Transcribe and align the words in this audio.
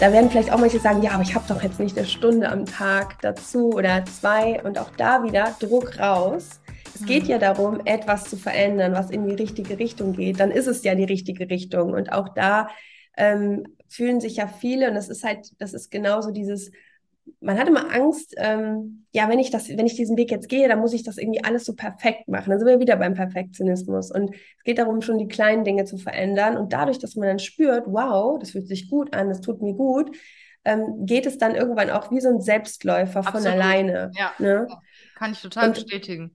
Da 0.00 0.14
werden 0.14 0.30
vielleicht 0.30 0.50
auch 0.50 0.58
manche 0.58 0.80
sagen, 0.80 1.02
ja, 1.02 1.10
aber 1.10 1.22
ich 1.22 1.34
habe 1.34 1.44
doch 1.46 1.62
jetzt 1.62 1.78
nicht 1.78 1.98
eine 1.98 2.06
Stunde 2.06 2.48
am 2.48 2.64
Tag 2.64 3.20
dazu 3.20 3.68
oder 3.68 4.02
zwei 4.06 4.62
und 4.62 4.78
auch 4.78 4.88
da 4.96 5.22
wieder 5.22 5.54
Druck 5.60 5.98
raus. 5.98 6.60
Es 6.94 7.04
geht 7.04 7.24
ja 7.26 7.36
darum, 7.36 7.82
etwas 7.84 8.24
zu 8.24 8.38
verändern, 8.38 8.94
was 8.94 9.10
in 9.10 9.28
die 9.28 9.34
richtige 9.34 9.78
Richtung 9.78 10.14
geht. 10.14 10.40
Dann 10.40 10.52
ist 10.52 10.68
es 10.68 10.82
ja 10.84 10.94
die 10.94 11.04
richtige 11.04 11.50
Richtung. 11.50 11.92
Und 11.92 12.12
auch 12.12 12.30
da 12.30 12.68
ähm, 13.18 13.76
fühlen 13.88 14.22
sich 14.22 14.36
ja 14.36 14.46
viele, 14.48 14.88
und 14.88 14.94
das 14.94 15.10
ist 15.10 15.22
halt, 15.22 15.52
das 15.58 15.74
ist 15.74 15.90
genauso 15.90 16.30
dieses, 16.30 16.70
man 17.40 17.58
hat 17.58 17.68
immer 17.68 17.92
Angst, 17.92 18.34
ähm, 18.36 19.06
ja, 19.12 19.28
wenn 19.28 19.38
ich 19.38 19.50
das, 19.50 19.68
wenn 19.68 19.86
ich 19.86 19.96
diesen 19.96 20.16
Weg 20.16 20.30
jetzt 20.30 20.48
gehe, 20.48 20.68
dann 20.68 20.80
muss 20.80 20.92
ich 20.92 21.02
das 21.02 21.16
irgendwie 21.16 21.42
alles 21.42 21.64
so 21.64 21.74
perfekt 21.74 22.28
machen. 22.28 22.50
Dann 22.50 22.58
sind 22.58 22.68
wir 22.68 22.80
wieder 22.80 22.96
beim 22.96 23.14
Perfektionismus. 23.14 24.10
Und 24.10 24.34
es 24.34 24.64
geht 24.64 24.78
darum, 24.78 25.00
schon 25.00 25.18
die 25.18 25.28
kleinen 25.28 25.64
Dinge 25.64 25.84
zu 25.84 25.96
verändern. 25.96 26.56
Und 26.56 26.72
dadurch, 26.72 26.98
dass 26.98 27.16
man 27.16 27.28
dann 27.28 27.38
spürt, 27.38 27.84
wow, 27.86 28.38
das 28.38 28.50
fühlt 28.50 28.68
sich 28.68 28.90
gut 28.90 29.14
an, 29.14 29.28
das 29.28 29.40
tut 29.40 29.62
mir 29.62 29.74
gut, 29.74 30.16
ähm, 30.64 31.06
geht 31.06 31.26
es 31.26 31.38
dann 31.38 31.54
irgendwann 31.54 31.90
auch 31.90 32.10
wie 32.10 32.20
so 32.20 32.28
ein 32.28 32.40
Selbstläufer 32.40 33.20
Absolut. 33.20 33.42
von 33.42 33.52
alleine. 33.52 34.10
Ja, 34.14 34.32
ne? 34.38 34.66
kann 35.16 35.32
ich 35.32 35.40
total 35.40 35.68
und, 35.68 35.74
bestätigen. 35.74 36.32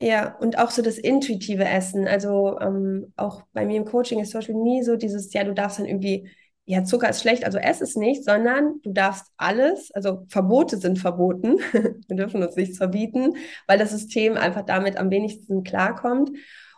Ja, 0.00 0.36
und 0.38 0.58
auch 0.58 0.70
so 0.70 0.82
das 0.82 0.98
intuitive 0.98 1.64
Essen. 1.64 2.06
Also 2.06 2.58
ähm, 2.60 3.12
auch 3.16 3.42
bei 3.52 3.64
mir 3.64 3.76
im 3.76 3.84
Coaching 3.84 4.20
ist 4.20 4.30
zum 4.30 4.38
Beispiel 4.38 4.56
nie 4.56 4.82
so 4.82 4.96
dieses, 4.96 5.32
ja, 5.32 5.44
du 5.44 5.54
darfst 5.54 5.78
dann 5.78 5.86
irgendwie 5.86 6.28
ja, 6.68 6.84
Zucker 6.84 7.08
ist 7.08 7.22
schlecht, 7.22 7.46
also 7.46 7.56
ess 7.56 7.80
es 7.80 7.96
nicht, 7.96 8.24
sondern 8.24 8.82
du 8.82 8.92
darfst 8.92 9.32
alles, 9.38 9.90
also 9.92 10.26
Verbote 10.28 10.76
sind 10.76 10.98
verboten. 10.98 11.60
Wir 11.72 12.16
dürfen 12.16 12.42
uns 12.42 12.56
nichts 12.56 12.76
verbieten, 12.76 13.36
weil 13.66 13.78
das 13.78 13.90
System 13.90 14.36
einfach 14.36 14.66
damit 14.66 14.98
am 14.98 15.10
wenigsten 15.10 15.64
klarkommt. 15.64 16.30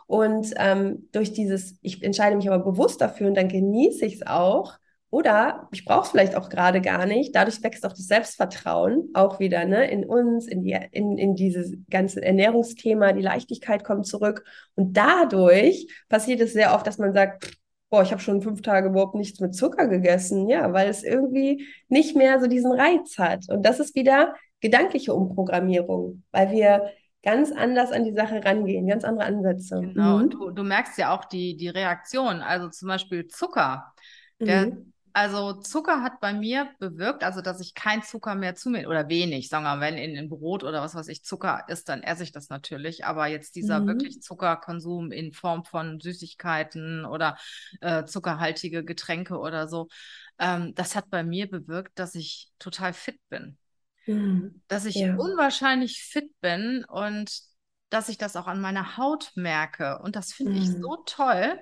Und 0.07 0.53
ähm, 0.55 1.09
durch 1.11 1.33
dieses, 1.33 1.77
ich 1.81 2.01
entscheide 2.03 2.37
mich 2.37 2.49
aber 2.49 2.63
bewusst 2.63 3.01
dafür 3.01 3.27
und 3.27 3.35
dann 3.35 3.49
genieße 3.49 4.05
ich 4.05 4.15
es 4.15 4.25
auch. 4.25 4.77
Oder 5.09 5.67
ich 5.73 5.83
brauche 5.83 6.05
es 6.05 6.09
vielleicht 6.11 6.35
auch 6.37 6.47
gerade 6.47 6.79
gar 6.79 7.05
nicht. 7.05 7.35
Dadurch 7.35 7.61
wächst 7.61 7.85
auch 7.85 7.91
das 7.91 8.07
Selbstvertrauen 8.07 9.09
auch 9.13 9.41
wieder 9.41 9.65
ne, 9.65 9.91
in 9.91 10.05
uns, 10.05 10.47
in, 10.47 10.63
die, 10.63 10.79
in, 10.91 11.17
in 11.17 11.35
dieses 11.35 11.73
ganze 11.89 12.23
Ernährungsthema. 12.23 13.11
Die 13.11 13.21
Leichtigkeit 13.21 13.83
kommt 13.83 14.07
zurück. 14.07 14.45
Und 14.75 14.95
dadurch 14.95 15.87
passiert 16.07 16.39
es 16.39 16.53
sehr 16.53 16.73
oft, 16.73 16.87
dass 16.87 16.97
man 16.97 17.11
sagt, 17.11 17.60
boah, 17.91 18.01
ich 18.01 18.11
habe 18.11 18.21
schon 18.21 18.41
fünf 18.41 18.61
Tage 18.61 18.87
überhaupt 18.87 19.15
nichts 19.15 19.39
mit 19.41 19.53
Zucker 19.53 19.87
gegessen. 19.87 20.47
Ja, 20.49 20.73
weil 20.73 20.89
es 20.89 21.03
irgendwie 21.03 21.67
nicht 21.89 22.15
mehr 22.15 22.39
so 22.39 22.47
diesen 22.47 22.71
Reiz 22.71 23.19
hat. 23.19 23.49
Und 23.49 23.63
das 23.63 23.79
ist 23.79 23.93
wieder 23.93 24.33
gedankliche 24.61 25.13
Umprogrammierung, 25.13 26.23
weil 26.31 26.51
wir 26.51 26.91
ganz 27.21 27.51
anders 27.51 27.91
an 27.91 28.05
die 28.05 28.13
Sache 28.13 28.43
rangehen, 28.43 28.87
ganz 28.87 29.03
andere 29.03 29.25
Ansätze. 29.25 29.81
Genau, 29.81 30.17
mhm. 30.17 30.29
du, 30.29 30.49
du 30.51 30.63
merkst 30.63 30.97
ja 30.97 31.13
auch 31.13 31.25
die, 31.25 31.57
die 31.57 31.69
Reaktion. 31.69 32.41
Also 32.41 32.69
zum 32.69 32.87
Beispiel 32.87 33.27
Zucker. 33.27 33.93
Der, 34.39 34.67
mhm. 34.67 34.90
Also 35.13 35.53
Zucker 35.53 36.01
hat 36.01 36.19
bei 36.19 36.33
mir 36.33 36.69
bewirkt, 36.79 37.23
also 37.23 37.41
dass 37.41 37.59
ich 37.59 37.73
kein 37.73 38.01
Zucker 38.03 38.35
mehr 38.35 38.55
zu 38.55 38.69
mir 38.69 38.87
oder 38.87 39.09
wenig, 39.09 39.49
sagen 39.49 39.63
wir 39.63 39.75
mal, 39.75 39.81
wenn 39.81 39.97
in, 39.97 40.15
in 40.15 40.29
Brot 40.29 40.63
oder 40.63 40.81
was 40.81 40.95
weiß 40.95 41.07
ich 41.09 41.23
Zucker 41.23 41.65
ist, 41.67 41.89
dann 41.89 42.03
esse 42.03 42.23
ich 42.23 42.31
das 42.31 42.49
natürlich. 42.49 43.05
Aber 43.05 43.27
jetzt 43.27 43.55
dieser 43.55 43.81
mhm. 43.81 43.87
wirklich 43.87 44.21
Zuckerkonsum 44.21 45.11
in 45.11 45.33
Form 45.33 45.65
von 45.65 45.99
Süßigkeiten 45.99 47.05
oder 47.05 47.37
äh, 47.81 48.05
zuckerhaltige 48.05 48.85
Getränke 48.85 49.37
oder 49.37 49.67
so, 49.67 49.87
ähm, 50.39 50.73
das 50.75 50.95
hat 50.95 51.09
bei 51.09 51.23
mir 51.23 51.49
bewirkt, 51.49 51.99
dass 51.99 52.15
ich 52.15 52.49
total 52.59 52.93
fit 52.93 53.19
bin. 53.29 53.57
Mhm. 54.05 54.61
Dass 54.67 54.85
ich 54.85 54.95
ja. 54.95 55.15
unwahrscheinlich 55.15 56.03
fit 56.03 56.31
bin 56.41 56.85
und 56.85 57.41
dass 57.89 58.07
ich 58.07 58.17
das 58.17 58.35
auch 58.35 58.47
an 58.47 58.61
meiner 58.61 58.97
Haut 58.97 59.31
merke. 59.35 59.99
Und 59.99 60.15
das 60.15 60.31
finde 60.31 60.57
ich 60.57 60.69
so 60.69 60.91
mhm. 60.91 61.05
toll 61.05 61.59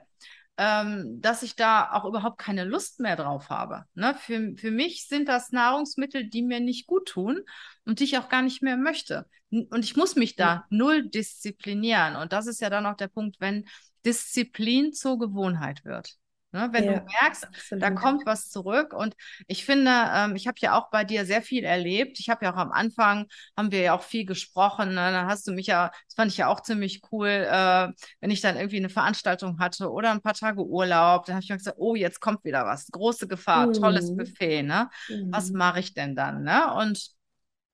ähm, 0.61 1.21
dass 1.21 1.41
ich 1.41 1.55
da 1.55 1.89
auch 1.93 2.03
überhaupt 2.03 2.37
keine 2.37 2.65
Lust 2.65 2.99
mehr 2.99 3.15
drauf 3.15 3.49
habe. 3.49 3.85
Ne? 3.93 4.13
Für, 4.19 4.55
für 4.57 4.71
mich 4.71 5.07
sind 5.07 5.29
das 5.29 5.53
Nahrungsmittel, 5.53 6.29
die 6.29 6.41
mir 6.41 6.59
nicht 6.59 6.85
gut 6.85 7.07
tun 7.07 7.39
und 7.85 8.01
die 8.01 8.03
ich 8.03 8.17
auch 8.17 8.27
gar 8.27 8.41
nicht 8.41 8.61
mehr 8.61 8.75
möchte. 8.75 9.25
Und 9.49 9.85
ich 9.85 9.95
muss 9.95 10.17
mich 10.17 10.35
da 10.35 10.65
null 10.69 11.07
disziplinieren. 11.07 12.17
Und 12.17 12.33
das 12.33 12.45
ist 12.45 12.59
ja 12.59 12.69
dann 12.69 12.85
auch 12.85 12.97
der 12.97 13.07
Punkt, 13.07 13.37
wenn 13.39 13.69
Disziplin 14.05 14.91
zur 14.91 15.17
Gewohnheit 15.17 15.85
wird. 15.85 16.18
Ne, 16.51 16.67
wenn 16.71 16.85
ja, 16.85 16.93
du 16.93 17.05
merkst, 17.21 17.45
absolut. 17.45 17.83
da 17.83 17.91
kommt 17.91 18.25
was 18.25 18.49
zurück. 18.49 18.93
Und 18.93 19.15
ich 19.45 19.65
finde, 19.65 19.91
ähm, 20.11 20.35
ich 20.35 20.47
habe 20.47 20.57
ja 20.59 20.79
auch 20.79 20.89
bei 20.89 21.03
dir 21.03 21.23
sehr 21.25 21.43
viel 21.43 21.63
erlebt. 21.63 22.19
Ich 22.19 22.27
habe 22.27 22.43
ja 22.43 22.51
auch 22.51 22.57
am 22.57 22.71
Anfang, 22.71 23.27
haben 23.55 23.71
wir 23.71 23.81
ja 23.81 23.93
auch 23.93 24.01
viel 24.01 24.25
gesprochen. 24.25 24.89
Ne? 24.89 24.95
Dann 24.95 25.27
hast 25.27 25.47
du 25.47 25.51
mich 25.51 25.67
ja, 25.67 25.91
das 26.07 26.15
fand 26.15 26.31
ich 26.31 26.37
ja 26.37 26.47
auch 26.47 26.61
ziemlich 26.61 27.03
cool, 27.11 27.27
äh, 27.27 27.89
wenn 28.19 28.31
ich 28.31 28.41
dann 28.41 28.55
irgendwie 28.55 28.77
eine 28.77 28.89
Veranstaltung 28.89 29.59
hatte 29.59 29.91
oder 29.91 30.09
ein 30.09 30.21
paar 30.21 30.33
Tage 30.33 30.65
Urlaub. 30.65 31.25
Dann 31.25 31.35
habe 31.35 31.43
ich 31.43 31.49
mir 31.49 31.57
gesagt, 31.57 31.77
oh, 31.79 31.93
jetzt 31.93 32.19
kommt 32.19 32.43
wieder 32.43 32.65
was. 32.65 32.87
Große 32.87 33.27
Gefahr, 33.27 33.67
mhm. 33.67 33.73
tolles 33.73 34.15
Buffet. 34.17 34.63
Ne? 34.63 34.89
Mhm. 35.07 35.31
Was 35.31 35.51
mache 35.51 35.81
ich 35.81 35.93
denn 35.93 36.15
dann? 36.15 36.43
Ne? 36.43 36.73
Und 36.73 37.11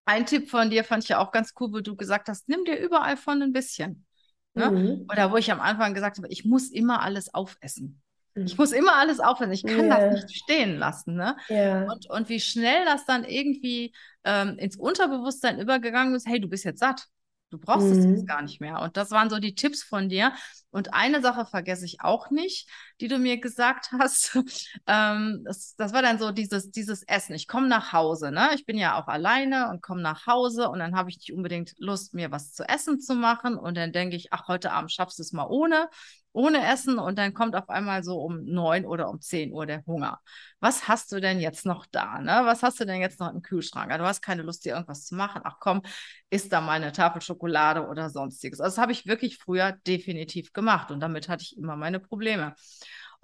ein 0.03 0.25
Tipp 0.25 0.49
von 0.49 0.69
dir 0.69 0.83
fand 0.83 1.03
ich 1.03 1.09
ja 1.09 1.19
auch 1.19 1.31
ganz 1.31 1.53
cool, 1.61 1.71
wo 1.71 1.79
du 1.79 1.95
gesagt 1.95 2.27
hast, 2.27 2.49
nimm 2.49 2.65
dir 2.65 2.77
überall 2.77 3.15
von 3.15 3.41
ein 3.41 3.53
bisschen. 3.53 4.05
Ne? 4.53 4.69
Mhm. 4.69 5.07
Oder 5.09 5.31
wo 5.31 5.37
ich 5.37 5.49
am 5.49 5.61
Anfang 5.61 5.93
gesagt 5.93 6.17
habe, 6.17 6.27
ich 6.27 6.43
muss 6.43 6.71
immer 6.71 7.01
alles 7.01 7.33
aufessen. 7.33 8.01
Ich 8.35 8.53
mhm. 8.53 8.57
muss 8.57 8.71
immer 8.73 8.95
alles 8.95 9.19
aufhören. 9.19 9.51
Ich 9.51 9.63
kann 9.63 9.85
yeah. 9.85 10.09
das 10.09 10.23
nicht 10.23 10.37
stehen 10.43 10.77
lassen. 10.77 11.15
Ne? 11.15 11.37
Yeah. 11.49 11.91
Und, 11.91 12.09
und 12.09 12.29
wie 12.29 12.39
schnell 12.39 12.83
das 12.85 13.05
dann 13.05 13.23
irgendwie 13.23 13.93
ähm, 14.25 14.57
ins 14.57 14.75
Unterbewusstsein 14.75 15.59
übergegangen 15.59 16.15
ist, 16.15 16.27
hey, 16.27 16.39
du 16.39 16.49
bist 16.49 16.65
jetzt 16.65 16.79
satt. 16.79 17.07
Du 17.51 17.59
brauchst 17.59 17.87
es 17.87 18.03
jetzt 18.03 18.23
mhm. 18.23 18.25
gar 18.25 18.41
nicht 18.41 18.59
mehr. 18.59 18.81
Und 18.81 18.97
das 18.97 19.11
waren 19.11 19.29
so 19.29 19.39
die 19.39 19.55
Tipps 19.55 19.83
von 19.83 20.09
dir. 20.09 20.33
Und 20.71 20.93
eine 20.93 21.21
Sache 21.21 21.45
vergesse 21.45 21.85
ich 21.85 22.01
auch 22.01 22.29
nicht, 22.29 22.67
die 23.01 23.07
du 23.07 23.17
mir 23.17 23.39
gesagt 23.39 23.91
hast. 23.99 24.35
ähm, 24.87 25.41
das, 25.45 25.75
das, 25.75 25.93
war 25.93 26.01
dann 26.01 26.19
so 26.19 26.31
dieses, 26.31 26.71
dieses 26.71 27.03
Essen. 27.03 27.35
Ich 27.35 27.47
komme 27.47 27.67
nach 27.67 27.93
Hause. 27.93 28.31
Ne? 28.31 28.49
Ich 28.55 28.65
bin 28.65 28.77
ja 28.77 28.99
auch 28.99 29.07
alleine 29.07 29.69
und 29.69 29.81
komme 29.81 30.01
nach 30.01 30.27
Hause 30.27 30.69
und 30.69 30.79
dann 30.79 30.95
habe 30.95 31.09
ich 31.09 31.17
nicht 31.17 31.33
unbedingt 31.33 31.73
Lust, 31.77 32.13
mir 32.13 32.31
was 32.31 32.53
zu 32.53 32.67
essen 32.67 32.99
zu 32.99 33.15
machen. 33.15 33.57
Und 33.57 33.75
dann 33.75 33.91
denke 33.91 34.15
ich, 34.15 34.31
ach, 34.31 34.47
heute 34.47 34.71
Abend 34.71 34.91
schaffst 34.91 35.19
du 35.19 35.23
es 35.23 35.33
mal 35.33 35.47
ohne 35.47 35.89
ohne 36.35 36.67
Essen 36.67 36.99
und 36.99 37.17
dann 37.17 37.33
kommt 37.33 37.55
auf 37.55 37.69
einmal 37.69 38.03
so 38.03 38.19
um 38.19 38.43
neun 38.43 38.85
oder 38.85 39.09
um 39.09 39.21
zehn 39.21 39.53
Uhr 39.53 39.65
der 39.65 39.85
Hunger. 39.85 40.19
Was 40.59 40.87
hast 40.87 41.11
du 41.13 41.21
denn 41.21 41.39
jetzt 41.39 41.65
noch 41.65 41.85
da? 41.85 42.19
Ne? 42.19 42.41
Was 42.43 42.61
hast 42.61 42.79
du 42.79 42.85
denn 42.85 42.99
jetzt 42.99 43.21
noch 43.21 43.33
im 43.33 43.41
Kühlschrank? 43.41 43.89
Du 43.89 44.03
hast 44.03 44.21
keine 44.21 44.41
Lust, 44.41 44.65
dir 44.65 44.73
irgendwas 44.73 45.05
zu 45.05 45.15
machen. 45.15 45.41
Ach 45.45 45.57
komm, 45.61 45.81
isst 46.29 46.51
da 46.51 46.59
mal 46.59 46.73
eine 46.73 46.91
Tafel 46.91 47.21
Schokolade 47.21 47.87
oder 47.87 48.09
sonstiges. 48.09 48.59
Also 48.59 48.75
das 48.75 48.81
habe 48.81 48.91
ich 48.91 49.05
wirklich 49.05 49.37
früher 49.37 49.71
definitiv 49.87 50.51
gemacht 50.51 50.91
und 50.91 50.99
damit 50.99 51.29
hatte 51.29 51.43
ich 51.43 51.57
immer 51.57 51.77
meine 51.77 52.01
Probleme. 52.01 52.53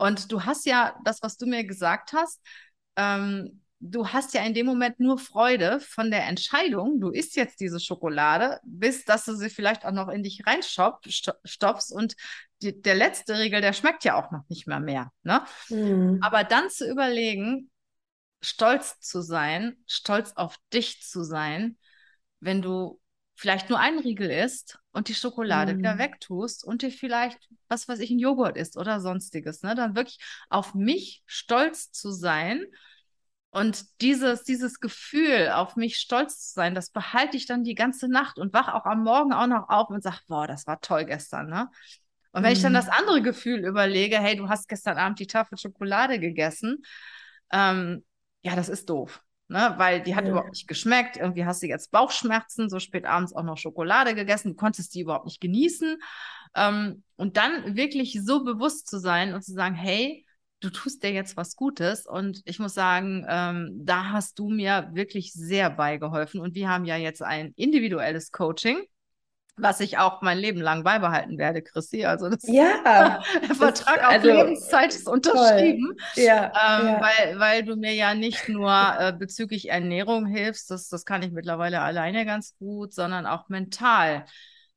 Und 0.01 0.31
du 0.31 0.45
hast 0.45 0.65
ja 0.65 0.95
das, 1.03 1.21
was 1.21 1.37
du 1.37 1.45
mir 1.45 1.63
gesagt 1.63 2.13
hast, 2.13 2.41
ähm, 2.95 3.61
du 3.79 4.07
hast 4.07 4.33
ja 4.33 4.43
in 4.43 4.55
dem 4.55 4.65
Moment 4.65 4.99
nur 4.99 5.19
Freude 5.19 5.79
von 5.79 6.09
der 6.09 6.25
Entscheidung, 6.25 6.99
du 6.99 7.09
isst 7.09 7.35
jetzt 7.35 7.59
diese 7.59 7.79
Schokolade, 7.79 8.59
bis 8.63 9.05
dass 9.05 9.25
du 9.25 9.35
sie 9.35 9.51
vielleicht 9.51 9.85
auch 9.85 9.91
noch 9.91 10.07
in 10.09 10.23
dich 10.23 10.41
reinstopfst 10.47 11.91
und 11.91 12.15
die, 12.63 12.81
der 12.81 12.95
letzte 12.95 13.37
Riegel, 13.37 13.61
der 13.61 13.73
schmeckt 13.73 14.03
ja 14.03 14.15
auch 14.15 14.31
noch 14.31 14.47
nicht 14.49 14.65
mehr 14.65 14.79
mehr. 14.79 15.11
Ne? 15.21 15.43
Mhm. 15.69 16.17
Aber 16.23 16.43
dann 16.43 16.71
zu 16.71 16.89
überlegen, 16.89 17.69
stolz 18.41 18.99
zu 19.01 19.21
sein, 19.21 19.77
stolz 19.85 20.33
auf 20.35 20.57
dich 20.73 21.03
zu 21.03 21.23
sein, 21.23 21.77
wenn 22.39 22.63
du 22.63 22.99
vielleicht 23.41 23.71
nur 23.71 23.79
einen 23.79 23.97
Riegel 23.97 24.29
isst 24.29 24.77
und 24.91 25.07
die 25.07 25.15
Schokolade 25.15 25.73
mhm. 25.73 25.79
wieder 25.79 25.97
wegtust 25.97 26.63
und 26.63 26.83
dir 26.83 26.91
vielleicht, 26.91 27.39
was 27.67 27.87
weiß 27.87 27.97
ich, 27.99 28.11
ein 28.11 28.19
Joghurt 28.19 28.55
isst 28.55 28.77
oder 28.77 29.01
sonstiges, 29.01 29.63
ne? 29.63 29.73
dann 29.73 29.95
wirklich 29.95 30.19
auf 30.49 30.75
mich 30.75 31.23
stolz 31.25 31.91
zu 31.91 32.11
sein 32.11 32.63
und 33.49 33.83
dieses, 33.99 34.43
dieses 34.43 34.79
Gefühl, 34.79 35.49
auf 35.55 35.75
mich 35.75 35.97
stolz 35.97 36.49
zu 36.49 36.53
sein, 36.53 36.75
das 36.75 36.91
behalte 36.91 37.35
ich 37.35 37.47
dann 37.47 37.63
die 37.63 37.73
ganze 37.73 38.07
Nacht 38.07 38.37
und 38.37 38.53
wach 38.53 38.67
auch 38.67 38.85
am 38.85 39.03
Morgen 39.03 39.33
auch 39.33 39.47
noch 39.47 39.69
auf 39.69 39.89
und 39.89 40.03
sage, 40.03 40.19
boah, 40.27 40.45
das 40.45 40.67
war 40.67 40.79
toll 40.79 41.05
gestern, 41.05 41.49
ne? 41.49 41.67
Und 42.33 42.43
wenn 42.43 42.51
mhm. 42.51 42.55
ich 42.55 42.61
dann 42.61 42.73
mhm. 42.73 42.77
das 42.77 42.89
andere 42.89 43.23
Gefühl 43.23 43.65
überlege, 43.65 44.19
hey, 44.19 44.35
du 44.35 44.49
hast 44.49 44.69
gestern 44.69 44.99
Abend 44.99 45.19
die 45.19 45.27
Tafel 45.27 45.57
Schokolade 45.57 46.19
gegessen, 46.19 46.83
ähm, 47.51 48.05
ja, 48.43 48.55
das 48.55 48.69
ist 48.69 48.87
doof. 48.87 49.21
Ne? 49.51 49.73
Weil 49.75 50.01
die 50.01 50.15
hat 50.15 50.23
ja. 50.23 50.31
überhaupt 50.31 50.51
nicht 50.51 50.67
geschmeckt. 50.69 51.17
Irgendwie 51.17 51.45
hast 51.45 51.61
du 51.61 51.67
jetzt 51.67 51.91
Bauchschmerzen, 51.91 52.69
so 52.69 52.79
spät 52.79 53.05
abends 53.05 53.35
auch 53.35 53.43
noch 53.43 53.57
Schokolade 53.57 54.15
gegessen, 54.15 54.51
du 54.51 54.55
konntest 54.55 54.95
die 54.95 55.01
überhaupt 55.01 55.25
nicht 55.25 55.41
genießen. 55.41 55.97
Ähm, 56.55 57.03
und 57.17 57.35
dann 57.35 57.75
wirklich 57.75 58.17
so 58.23 58.45
bewusst 58.45 58.87
zu 58.87 58.97
sein 58.97 59.33
und 59.33 59.43
zu 59.43 59.51
sagen, 59.51 59.75
hey, 59.75 60.25
du 60.61 60.69
tust 60.69 61.03
dir 61.03 61.11
jetzt 61.11 61.35
was 61.35 61.57
Gutes. 61.57 62.05
Und 62.07 62.41
ich 62.45 62.59
muss 62.59 62.73
sagen, 62.73 63.25
ähm, 63.27 63.71
da 63.83 64.11
hast 64.11 64.39
du 64.39 64.49
mir 64.49 64.89
wirklich 64.93 65.33
sehr 65.33 65.69
beigeholfen. 65.69 66.39
Und 66.39 66.55
wir 66.55 66.69
haben 66.69 66.85
ja 66.85 66.95
jetzt 66.95 67.21
ein 67.21 67.51
individuelles 67.57 68.31
Coaching 68.31 68.81
was 69.57 69.79
ich 69.79 69.97
auch 69.97 70.21
mein 70.21 70.37
Leben 70.37 70.61
lang 70.61 70.83
beibehalten 70.83 71.37
werde, 71.37 71.61
Chrissy. 71.61 72.05
Also 72.05 72.29
das 72.29 72.47
ja, 72.47 73.21
der 73.47 73.55
Vertrag 73.55 73.97
ist, 73.97 74.03
also, 74.03 74.31
auf 74.31 74.37
Lebenszeit 74.37 74.95
ist 74.95 75.07
unterschrieben, 75.07 75.95
ja, 76.15 76.45
ähm, 76.45 76.87
ja. 76.87 77.01
Weil, 77.01 77.39
weil 77.39 77.63
du 77.63 77.75
mir 77.75 77.93
ja 77.93 78.13
nicht 78.13 78.49
nur 78.49 78.71
äh, 78.71 79.13
bezüglich 79.13 79.69
Ernährung 79.69 80.25
hilfst, 80.25 80.71
das, 80.71 80.89
das 80.89 81.05
kann 81.05 81.23
ich 81.23 81.31
mittlerweile 81.31 81.81
alleine 81.81 82.25
ganz 82.25 82.55
gut, 82.57 82.93
sondern 82.93 83.25
auch 83.25 83.49
mental 83.49 84.25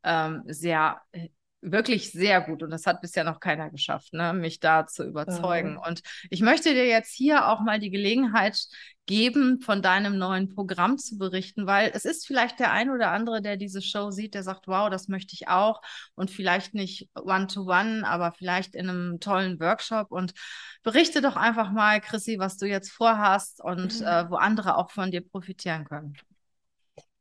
ähm, 0.02 0.42
sehr 0.46 1.00
äh, 1.12 1.28
wirklich 1.64 2.12
sehr 2.12 2.40
gut 2.40 2.62
und 2.62 2.70
das 2.70 2.86
hat 2.86 3.00
bisher 3.00 3.24
noch 3.24 3.40
keiner 3.40 3.70
geschafft, 3.70 4.12
ne, 4.12 4.32
mich 4.32 4.60
da 4.60 4.86
zu 4.86 5.04
überzeugen. 5.04 5.78
Oh. 5.78 5.88
Und 5.88 6.02
ich 6.30 6.40
möchte 6.40 6.74
dir 6.74 6.86
jetzt 6.86 7.12
hier 7.12 7.48
auch 7.48 7.60
mal 7.60 7.78
die 7.78 7.90
Gelegenheit 7.90 8.58
geben, 9.06 9.60
von 9.60 9.82
deinem 9.82 10.18
neuen 10.18 10.48
Programm 10.48 10.98
zu 10.98 11.18
berichten, 11.18 11.66
weil 11.66 11.90
es 11.94 12.04
ist 12.04 12.26
vielleicht 12.26 12.58
der 12.60 12.72
ein 12.72 12.90
oder 12.90 13.10
andere, 13.10 13.42
der 13.42 13.56
diese 13.56 13.82
Show 13.82 14.10
sieht, 14.10 14.34
der 14.34 14.42
sagt, 14.42 14.66
wow, 14.66 14.88
das 14.88 15.08
möchte 15.08 15.34
ich 15.34 15.48
auch 15.48 15.82
und 16.14 16.30
vielleicht 16.30 16.74
nicht 16.74 17.08
one-to-one, 17.14 18.00
-one, 18.00 18.04
aber 18.04 18.32
vielleicht 18.32 18.74
in 18.74 18.88
einem 18.88 19.20
tollen 19.20 19.60
Workshop 19.60 20.10
und 20.10 20.32
berichte 20.82 21.20
doch 21.20 21.36
einfach 21.36 21.70
mal, 21.72 22.00
Chrissy, 22.00 22.38
was 22.38 22.56
du 22.56 22.66
jetzt 22.66 22.90
vorhast 22.90 23.62
und 23.62 24.00
mhm. 24.00 24.06
äh, 24.06 24.30
wo 24.30 24.36
andere 24.36 24.76
auch 24.76 24.90
von 24.90 25.10
dir 25.10 25.20
profitieren 25.22 25.84
können. 25.84 26.14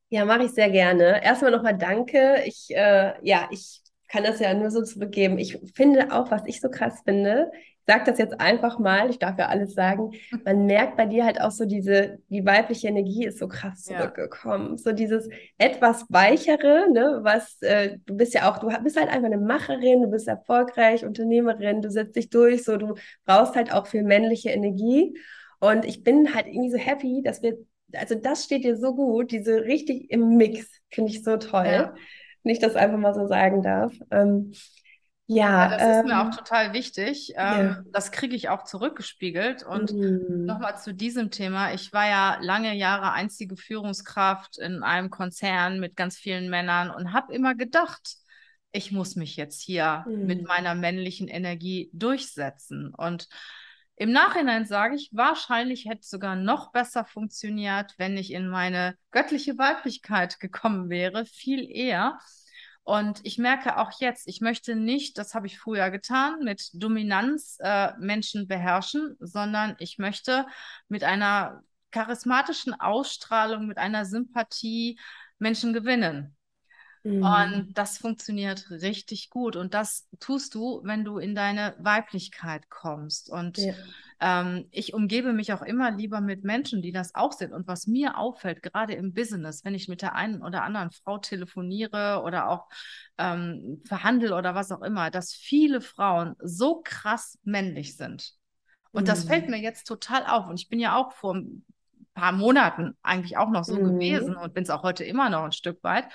Ja, 0.10 0.25
mache 0.25 0.44
ich 0.44 0.51
sehr 0.51 0.69
gerne. 0.69 1.24
Erstmal 1.24 1.50
nochmal 1.50 1.75
danke. 1.75 2.44
Ich, 2.45 2.68
äh, 2.69 3.13
ja, 3.24 3.48
ich 3.50 3.82
kann 4.13 4.24
das 4.24 4.39
ja 4.39 4.54
nur 4.54 4.69
so 4.69 4.83
zurückgeben. 4.83 5.39
Ich 5.39 5.57
finde 5.74 6.12
auch, 6.12 6.30
was 6.30 6.44
ich 6.45 6.62
so 6.62 6.69
krass 6.69 7.01
finde, 7.04 7.50
ich 7.56 7.92
sage 7.92 8.04
das 8.06 8.19
jetzt 8.19 8.39
einfach 8.39 8.77
mal, 8.77 9.10
ich 9.10 9.18
darf 9.18 9.39
ja 9.39 9.48
alles 9.48 9.74
sagen, 9.74 10.12
man 10.45 10.68
merkt 10.68 10.98
bei 10.98 11.07
dir 11.07 11.25
halt 11.25 11.42
auch 11.42 11.50
so 11.50 11.65
diese, 11.65 12.19
die 12.30 12.45
weibliche 12.45 12.88
Energie 12.89 13.25
ist 13.25 13.39
so 13.39 13.48
krass 13.48 13.81
zurückgekommen. 13.86 14.74
Ja. 14.74 14.77
So 14.77 14.92
dieses 14.92 15.27
etwas 15.57 16.06
weichere, 16.10 16.92
ne, 16.92 17.21
was, 17.24 17.60
äh, 17.63 17.98
du 18.06 18.15
bist 18.15 18.36
ja 18.36 18.51
auch, 18.51 18.60
du 18.60 18.68
bist 18.83 19.00
halt 19.00 19.10
einfach 19.10 19.25
eine 19.25 19.39
Macherin, 19.39 20.04
du 20.04 20.07
bist 20.12 20.27
erfolgreich, 20.27 21.04
Unternehmerin, 21.04 21.81
du 21.81 21.89
setzt 21.89 22.16
dich 22.16 22.30
durch, 22.30 22.63
so, 22.63 22.77
du 22.77 22.94
brauchst 23.25 23.56
halt 23.56 23.74
auch 23.74 23.88
viel 23.88 24.04
männliche 24.04 24.51
Energie. 24.51 25.18
Und 25.59 25.86
ich 25.86 26.04
bin 26.04 26.36
halt 26.36 26.45
irgendwie 26.45 26.69
so 26.69 26.77
happy, 26.77 27.24
dass 27.24 27.42
wir, 27.42 27.57
also 27.94 28.13
das 28.13 28.44
steht 28.44 28.63
dir 28.63 28.77
so 28.77 28.94
gut, 28.94 29.31
diese 29.31 29.63
richtig 29.63 30.12
im 30.12 30.38
Mix, 30.38 30.68
finde 30.92 31.09
ich 31.09 31.24
so 31.24 31.38
toll. 31.38 31.66
Ja 31.66 31.95
wenn 32.44 32.51
ich 32.51 32.60
das 32.60 32.75
einfach 32.75 32.98
mal 32.98 33.13
so 33.13 33.28
sagen 33.28 33.62
darf. 33.62 33.94
Ähm, 34.12 34.54
ja, 35.28 35.69
ja, 35.69 35.69
das 35.69 35.81
ähm, 35.81 35.90
ist 35.92 36.06
mir 36.06 36.22
auch 36.22 36.25
ähm, 36.25 36.31
total 36.31 36.74
wichtig. 36.74 37.34
Ähm, 37.38 37.68
ja. 37.68 37.84
Das 37.92 38.12
kriege 38.12 38.36
ich 38.36 38.50
auch 38.50 38.66
zurückgespiegelt. 38.66 39.63
Und 39.63 39.94
mhm. 39.94 40.45
nochmal 40.45 40.78
zu 40.78 40.94
diesem 40.94 41.31
Thema. 41.31 41.74
Ich 41.74 41.94
war 41.94 42.07
ja 42.07 42.38
lange 42.42 42.75
Jahre 42.75 43.13
einzige 43.13 43.56
Führungskraft 43.56 44.57
in 44.57 44.84
einem 44.84 45.10
Konzern 45.10 45.80
mit 45.80 45.95
ganz 45.95 46.18
vielen 46.18 46.50
Männern 46.50 46.92
und 46.92 47.13
habe 47.13 47.34
immer 47.34 47.56
gedacht, 47.56 48.16
ich 48.74 48.92
muss 48.92 49.16
mich 49.16 49.38
jetzt 49.38 49.62
hier 49.62 50.04
mhm. 50.07 50.25
mit 50.25 50.48
meiner 50.48 50.75
männlichen 50.75 51.30
Energie 51.30 51.90
durchsetzen. 51.94 52.94
Und 52.94 53.30
im 53.95 54.12
Nachhinein 54.12 54.66
sage 54.66 54.95
ich, 54.95 55.10
wahrscheinlich 55.13 55.86
hätte 55.86 56.01
es 56.01 56.10
sogar 56.10 56.36
noch 56.36 56.72
besser 56.72 57.06
funktioniert, 57.06 57.94
wenn 57.98 58.18
ich 58.18 58.31
in 58.31 58.48
meine 58.48 58.98
göttliche 59.12 59.57
Weiblichkeit 59.57 60.40
gekommen 60.40 60.90
wäre, 60.90 61.25
viel 61.25 61.69
eher. 61.69 62.18
Und 62.84 63.22
ich 63.24 63.38
merke 63.38 63.78
auch 63.78 63.92
jetzt, 64.01 64.28
ich 64.28 64.42
möchte 64.42 64.75
nicht, 64.75 65.18
das 65.18 65.36
habe 65.36 65.48
ich 65.48 65.57
früher 65.57 65.90
getan, 65.90 66.40
mit 66.44 66.69
Dominanz 66.74 67.57
äh, 67.62 67.94
Menschen 67.98 68.48
beherrschen, 68.48 69.16
sondern 69.19 69.75
ich 69.80 70.00
möchte 70.00 70.45
mit 70.90 71.04
einer 71.04 71.63
charismatischen 71.92 72.74
Ausstrahlung, 72.74 73.68
mit 73.68 73.78
einer 73.78 74.06
Sympathie 74.06 75.00
Menschen 75.38 75.72
gewinnen. 75.72 76.36
Mhm. 77.03 77.23
Und 77.23 77.73
das 77.73 77.97
funktioniert 77.97 78.69
richtig 78.71 79.29
gut. 79.29 79.55
Und 79.55 79.73
das 79.73 80.07
tust 80.19 80.55
du, 80.55 80.81
wenn 80.83 81.03
du 81.03 81.17
in 81.17 81.35
deine 81.35 81.75
Weiblichkeit 81.77 82.69
kommst. 82.69 83.29
Und 83.29 83.57
ja. 83.57 83.73
ähm, 84.21 84.67
ich 84.71 84.94
umgebe 84.94 85.33
mich 85.33 85.51
auch 85.51 85.61
immer 85.61 85.91
lieber 85.91 86.21
mit 86.21 86.45
Menschen, 86.45 86.81
die 86.81 86.94
das 86.94 87.13
auch 87.13 87.33
sind. 87.33 87.51
Und 87.51 87.67
was 87.67 87.88
mir 87.88 88.17
auffällt, 88.17 88.63
gerade 88.63 88.94
im 88.94 89.13
Business, 89.13 89.65
wenn 89.65 89.75
ich 89.75 89.89
mit 89.89 90.01
der 90.01 90.15
einen 90.15 90.41
oder 90.41 90.63
anderen 90.63 90.91
Frau 90.91 91.17
telefoniere 91.17 92.21
oder 92.23 92.47
auch 92.50 92.69
ähm, 93.17 93.81
verhandle 93.85 94.33
oder 94.35 94.56
was 94.56 94.71
auch 94.71 94.81
immer, 94.81 95.11
dass 95.11 95.33
viele 95.33 95.81
Frauen 95.81 96.35
so 96.39 96.81
krass 96.83 97.38
männlich 97.44 97.97
sind. 97.97 98.33
Und 98.91 99.03
mhm. 99.03 99.07
das 99.07 99.25
fällt 99.25 99.49
mir 99.49 99.59
jetzt 99.59 99.85
total 99.85 100.25
auf. 100.25 100.47
Und 100.47 100.57
ich 100.57 100.69
bin 100.69 100.79
ja 100.79 100.95
auch 100.95 101.11
vor 101.11 101.35
ein 101.35 101.65
paar 102.13 102.31
Monaten 102.31 102.95
eigentlich 103.01 103.35
auch 103.35 103.49
noch 103.49 103.65
so 103.65 103.75
mhm. 103.75 103.83
gewesen 103.94 104.38
und 104.38 104.53
bin 104.53 104.63
es 104.63 104.69
auch 104.69 104.83
heute 104.83 105.03
immer 105.03 105.29
noch 105.29 105.44
ein 105.44 105.51
Stück 105.51 105.83
weit. 105.83 106.06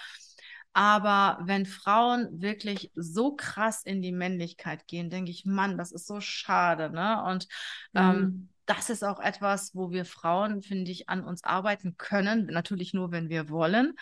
Aber 0.78 1.38
wenn 1.42 1.66
Frauen 1.66 2.28
wirklich 2.40 2.92
so 2.94 3.34
krass 3.34 3.82
in 3.82 4.00
die 4.00 4.12
Männlichkeit 4.12 4.86
gehen, 4.86 5.10
denke 5.10 5.32
ich, 5.32 5.44
Mann, 5.44 5.76
das 5.76 5.90
ist 5.90 6.06
so 6.06 6.20
schade. 6.20 6.90
Ne? 6.90 7.20
Und 7.24 7.48
ähm, 7.96 8.16
mhm. 8.16 8.48
das 8.64 8.88
ist 8.88 9.02
auch 9.02 9.18
etwas, 9.18 9.74
wo 9.74 9.90
wir 9.90 10.04
Frauen, 10.04 10.62
finde 10.62 10.92
ich, 10.92 11.08
an 11.08 11.24
uns 11.24 11.42
arbeiten 11.42 11.96
können. 11.98 12.46
Natürlich 12.46 12.94
nur, 12.94 13.10
wenn 13.10 13.28
wir 13.28 13.50
wollen. 13.50 13.94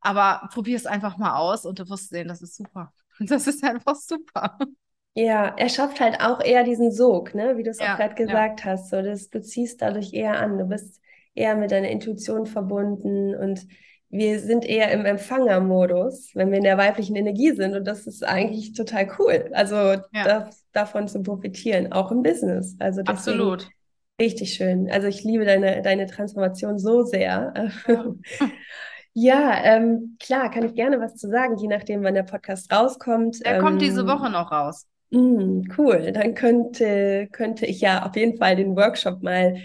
Aber 0.00 0.48
probier 0.52 0.74
es 0.74 0.86
einfach 0.86 1.18
mal 1.18 1.36
aus 1.36 1.64
und 1.64 1.78
du 1.78 1.88
wirst 1.88 2.08
sehen, 2.08 2.26
das 2.26 2.42
ist 2.42 2.56
super. 2.56 2.92
Das 3.20 3.46
ist 3.46 3.62
einfach 3.62 3.94
super. 3.94 4.58
Ja, 5.14 5.54
er 5.56 5.68
schafft 5.68 6.00
halt 6.00 6.20
auch 6.20 6.40
eher 6.40 6.64
diesen 6.64 6.90
Sog, 6.90 7.32
ne? 7.32 7.56
wie 7.56 7.62
du 7.62 7.70
es 7.70 7.78
ja, 7.78 7.92
auch 7.92 7.98
gerade 7.98 8.16
gesagt 8.16 8.64
ja. 8.64 8.72
hast. 8.72 8.90
So, 8.90 9.02
das, 9.02 9.30
du 9.30 9.40
ziehst 9.40 9.80
dadurch 9.80 10.12
eher 10.14 10.40
an. 10.40 10.58
Du 10.58 10.64
bist 10.64 11.00
eher 11.34 11.54
mit 11.54 11.70
deiner 11.70 11.90
Intuition 11.90 12.46
verbunden 12.46 13.36
und 13.36 13.68
wir 14.12 14.40
sind 14.40 14.66
eher 14.66 14.90
im 14.92 15.06
Empfängermodus, 15.06 16.32
wenn 16.34 16.50
wir 16.50 16.58
in 16.58 16.64
der 16.64 16.76
weiblichen 16.76 17.16
Energie 17.16 17.52
sind. 17.52 17.74
Und 17.74 17.86
das 17.86 18.06
ist 18.06 18.22
eigentlich 18.22 18.74
total 18.74 19.10
cool. 19.18 19.50
Also 19.54 19.74
ja. 19.74 20.02
das, 20.12 20.66
davon 20.72 21.08
zu 21.08 21.22
profitieren, 21.22 21.92
auch 21.92 22.12
im 22.12 22.22
Business. 22.22 22.76
Also 22.78 23.00
Absolut. 23.06 23.68
Richtig 24.20 24.52
schön. 24.52 24.90
Also 24.90 25.08
ich 25.08 25.24
liebe 25.24 25.46
deine, 25.46 25.80
deine 25.80 26.06
Transformation 26.06 26.78
so 26.78 27.04
sehr. 27.04 27.54
Ja, 27.88 28.04
ja 29.14 29.64
ähm, 29.64 30.18
klar, 30.20 30.50
kann 30.50 30.66
ich 30.66 30.74
gerne 30.74 31.00
was 31.00 31.16
zu 31.16 31.30
sagen, 31.30 31.56
je 31.56 31.68
nachdem, 31.68 32.04
wann 32.04 32.14
der 32.14 32.22
Podcast 32.24 32.70
rauskommt. 32.70 33.42
Der 33.46 33.56
ähm, 33.56 33.62
kommt 33.62 33.80
diese 33.80 34.06
Woche 34.06 34.28
noch 34.28 34.52
raus. 34.52 34.86
Mh, 35.10 35.74
cool. 35.78 36.12
Dann 36.12 36.34
könnte, 36.34 37.28
könnte 37.32 37.64
ich 37.64 37.80
ja 37.80 38.04
auf 38.04 38.14
jeden 38.14 38.36
Fall 38.36 38.56
den 38.56 38.76
Workshop 38.76 39.22
mal 39.22 39.56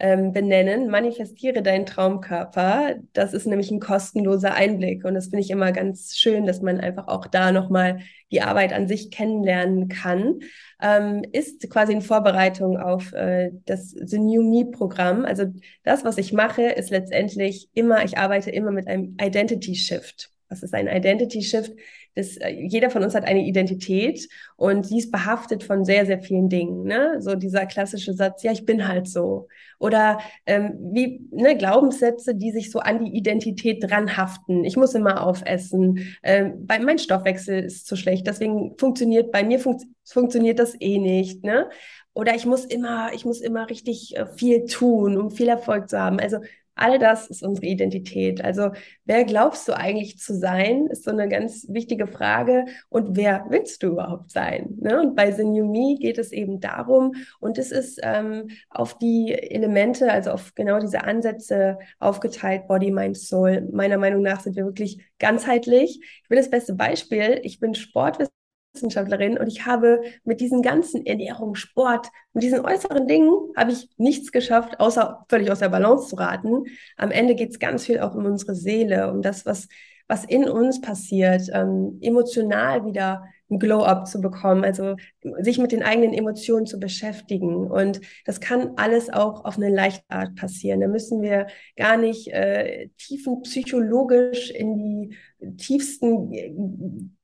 ähm, 0.00 0.32
benennen. 0.32 0.90
Manifestiere 0.90 1.62
deinen 1.62 1.86
Traumkörper. 1.86 2.96
Das 3.12 3.34
ist 3.34 3.46
nämlich 3.46 3.70
ein 3.70 3.80
kostenloser 3.80 4.54
Einblick. 4.54 5.04
Und 5.04 5.14
das 5.14 5.26
finde 5.26 5.40
ich 5.40 5.50
immer 5.50 5.72
ganz 5.72 6.16
schön, 6.16 6.46
dass 6.46 6.62
man 6.62 6.80
einfach 6.80 7.06
auch 7.08 7.26
da 7.26 7.52
nochmal 7.52 8.00
die 8.32 8.42
Arbeit 8.42 8.72
an 8.72 8.88
sich 8.88 9.10
kennenlernen 9.10 9.88
kann. 9.88 10.40
Ähm, 10.80 11.22
ist 11.32 11.68
quasi 11.70 11.92
in 11.92 12.02
Vorbereitung 12.02 12.78
auf 12.78 13.12
äh, 13.12 13.50
das 13.66 13.90
The 13.90 14.18
New 14.18 14.42
Me-Programm. 14.42 15.24
Also 15.24 15.44
das, 15.84 16.04
was 16.04 16.16
ich 16.18 16.32
mache, 16.32 16.62
ist 16.62 16.90
letztendlich 16.90 17.68
immer, 17.74 18.02
ich 18.04 18.16
arbeite 18.16 18.50
immer 18.50 18.70
mit 18.70 18.88
einem 18.88 19.16
Identity 19.20 19.74
Shift. 19.74 20.30
Was 20.48 20.62
ist 20.62 20.74
ein 20.74 20.88
Identity 20.88 21.42
Shift? 21.42 21.72
Das, 22.14 22.36
äh, 22.36 22.50
jeder 22.50 22.90
von 22.90 23.02
uns 23.02 23.14
hat 23.14 23.24
eine 23.24 23.44
Identität 23.44 24.28
und 24.56 24.90
die 24.90 24.98
ist 24.98 25.10
behaftet 25.10 25.64
von 25.64 25.84
sehr, 25.84 26.06
sehr 26.06 26.20
vielen 26.20 26.48
Dingen. 26.48 26.84
Ne? 26.84 27.16
So 27.20 27.34
dieser 27.34 27.66
klassische 27.66 28.14
Satz, 28.14 28.42
ja, 28.42 28.52
ich 28.52 28.66
bin 28.66 28.86
halt 28.86 29.08
so. 29.08 29.48
Oder 29.78 30.18
ähm, 30.46 30.76
wie 30.92 31.26
ne, 31.30 31.56
Glaubenssätze, 31.56 32.34
die 32.34 32.50
sich 32.50 32.70
so 32.70 32.80
an 32.80 33.04
die 33.04 33.16
Identität 33.16 33.82
dranhaften. 33.82 34.64
Ich 34.64 34.76
muss 34.76 34.94
immer 34.94 35.26
aufessen. 35.26 36.16
Ähm, 36.22 36.66
bei, 36.66 36.78
mein 36.78 36.98
Stoffwechsel 36.98 37.64
ist 37.64 37.86
zu 37.86 37.96
schlecht, 37.96 38.26
deswegen 38.26 38.76
funktioniert 38.78 39.32
bei 39.32 39.42
mir 39.42 39.58
funkt, 39.58 39.84
funktioniert 40.04 40.58
das 40.58 40.74
eh 40.80 40.98
nicht. 40.98 41.44
Ne? 41.44 41.70
Oder 42.12 42.34
ich 42.34 42.44
muss 42.44 42.64
immer, 42.64 43.12
ich 43.14 43.24
muss 43.24 43.40
immer 43.40 43.70
richtig 43.70 44.16
äh, 44.16 44.26
viel 44.26 44.66
tun, 44.66 45.16
um 45.16 45.30
viel 45.30 45.48
Erfolg 45.48 45.88
zu 45.88 45.98
haben. 45.98 46.20
Also 46.20 46.38
All 46.80 46.98
das 46.98 47.26
ist 47.28 47.42
unsere 47.42 47.66
Identität. 47.66 48.42
Also 48.42 48.70
wer 49.04 49.24
glaubst 49.24 49.68
du 49.68 49.76
eigentlich 49.76 50.18
zu 50.18 50.34
sein, 50.34 50.86
ist 50.86 51.04
so 51.04 51.10
eine 51.10 51.28
ganz 51.28 51.66
wichtige 51.68 52.06
Frage. 52.06 52.64
Und 52.88 53.16
wer 53.16 53.44
willst 53.50 53.82
du 53.82 53.88
überhaupt 53.88 54.30
sein? 54.30 54.76
Ne? 54.80 54.98
Und 54.98 55.14
bei 55.14 55.30
The 55.30 55.44
New 55.44 55.70
Me 55.70 55.96
geht 55.98 56.16
es 56.16 56.32
eben 56.32 56.58
darum, 56.60 57.14
und 57.38 57.58
es 57.58 57.70
ist 57.70 58.00
ähm, 58.02 58.48
auf 58.70 58.96
die 58.98 59.32
Elemente, 59.32 60.10
also 60.10 60.30
auf 60.30 60.54
genau 60.54 60.78
diese 60.80 61.04
Ansätze 61.04 61.78
aufgeteilt, 61.98 62.66
Body, 62.66 62.90
Mind, 62.90 63.18
Soul. 63.18 63.68
Meiner 63.72 63.98
Meinung 63.98 64.22
nach 64.22 64.40
sind 64.40 64.56
wir 64.56 64.64
wirklich 64.64 65.02
ganzheitlich. 65.18 66.00
Ich 66.22 66.28
bin 66.28 66.38
das 66.38 66.50
beste 66.50 66.74
Beispiel. 66.74 67.40
Ich 67.42 67.60
bin 67.60 67.74
Sportwissenschaftlerin. 67.74 68.39
Wissenschaftlerin 68.72 69.38
und 69.38 69.48
ich 69.48 69.66
habe 69.66 70.02
mit 70.24 70.40
diesen 70.40 70.62
ganzen 70.62 71.04
Ernährung, 71.04 71.54
Sport, 71.54 72.08
mit 72.32 72.44
diesen 72.44 72.64
äußeren 72.64 73.06
Dingen 73.06 73.32
habe 73.56 73.72
ich 73.72 73.88
nichts 73.96 74.32
geschafft, 74.32 74.78
außer 74.78 75.24
völlig 75.28 75.50
aus 75.50 75.58
der 75.58 75.68
Balance 75.68 76.08
zu 76.08 76.16
raten. 76.16 76.64
Am 76.96 77.10
Ende 77.10 77.34
geht 77.34 77.50
es 77.50 77.58
ganz 77.58 77.86
viel 77.86 78.00
auch 78.00 78.14
um 78.14 78.24
unsere 78.24 78.54
Seele, 78.54 79.10
um 79.10 79.22
das, 79.22 79.44
was, 79.44 79.68
was 80.06 80.24
in 80.24 80.48
uns 80.48 80.80
passiert, 80.80 81.42
ähm, 81.52 81.98
emotional 82.00 82.84
wieder 82.84 83.24
ein 83.50 83.58
Glow-up 83.58 84.06
zu 84.06 84.20
bekommen, 84.20 84.64
also 84.64 84.96
sich 85.40 85.58
mit 85.58 85.72
den 85.72 85.82
eigenen 85.82 86.12
Emotionen 86.12 86.66
zu 86.66 86.78
beschäftigen. 86.78 87.70
Und 87.70 88.00
das 88.24 88.40
kann 88.40 88.72
alles 88.76 89.10
auch 89.10 89.44
auf 89.44 89.56
eine 89.56 89.68
leichte 89.68 90.04
Art 90.08 90.36
passieren. 90.36 90.80
Da 90.80 90.88
müssen 90.88 91.22
wir 91.22 91.48
gar 91.76 91.96
nicht 91.96 92.28
äh, 92.28 92.88
tiefen 92.96 93.42
psychologisch 93.42 94.50
in 94.50 94.76
die 94.76 95.16
tiefsten 95.56 96.32
äh, 96.32 96.52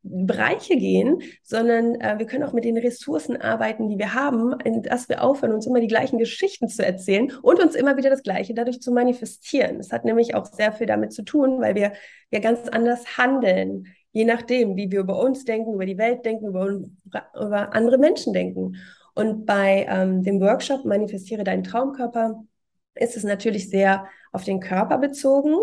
Bereiche 0.03 0.77
gehen, 0.77 1.21
sondern 1.43 1.97
äh, 1.97 2.19
wir 2.19 2.27
können 2.27 2.45
auch 2.45 2.53
mit 2.53 2.65
den 2.65 2.79
Ressourcen 2.79 3.37
arbeiten, 3.37 3.89
die 3.89 3.99
wir 3.99 4.15
haben, 4.15 4.55
dass 4.83 5.09
wir 5.09 5.23
aufhören, 5.23 5.53
uns 5.53 5.67
immer 5.67 5.81
die 5.81 5.89
gleichen 5.89 6.19
Geschichten 6.19 6.69
zu 6.69 6.85
erzählen 6.85 7.33
und 7.43 7.61
uns 7.61 7.75
immer 7.75 7.97
wieder 7.97 8.11
das 8.11 8.23
Gleiche 8.23 8.55
dadurch 8.55 8.81
zu 8.81 8.93
manifestieren. 8.93 9.79
Das 9.79 9.93
hat 9.93 10.05
nämlich 10.05 10.35
auch 10.35 10.47
sehr 10.47 10.73
viel 10.73 10.87
damit 10.87 11.13
zu 11.13 11.23
tun, 11.23 11.61
weil 11.61 11.75
wir 11.75 11.93
ja 12.31 12.41
ganz 12.41 12.69
anders 12.69 13.19
handeln 13.19 13.87
je 14.17 14.25
nachdem, 14.25 14.77
wie 14.77 14.91
wir 14.91 15.01
über 15.01 15.19
uns 15.21 15.45
denken, 15.45 15.75
über 15.75 15.85
die 15.85 15.99
Welt 15.99 16.25
denken, 16.25 16.47
über, 16.47 16.81
über 17.35 17.75
andere 17.75 17.99
Menschen 17.99 18.33
denken. 18.33 18.77
Und 19.15 19.45
bei 19.45 19.85
ähm, 19.91 20.23
dem 20.23 20.41
Workshop 20.41 20.87
Manifestiere 20.87 21.45
deinen 21.45 21.65
Traumkörper 21.65 22.43
ist 22.95 23.19
es 23.19 23.25
natürlich 23.25 23.69
sehr 23.69 24.07
auf 24.33 24.45
den 24.45 24.61
Körper 24.61 24.97
bezogen. 24.97 25.55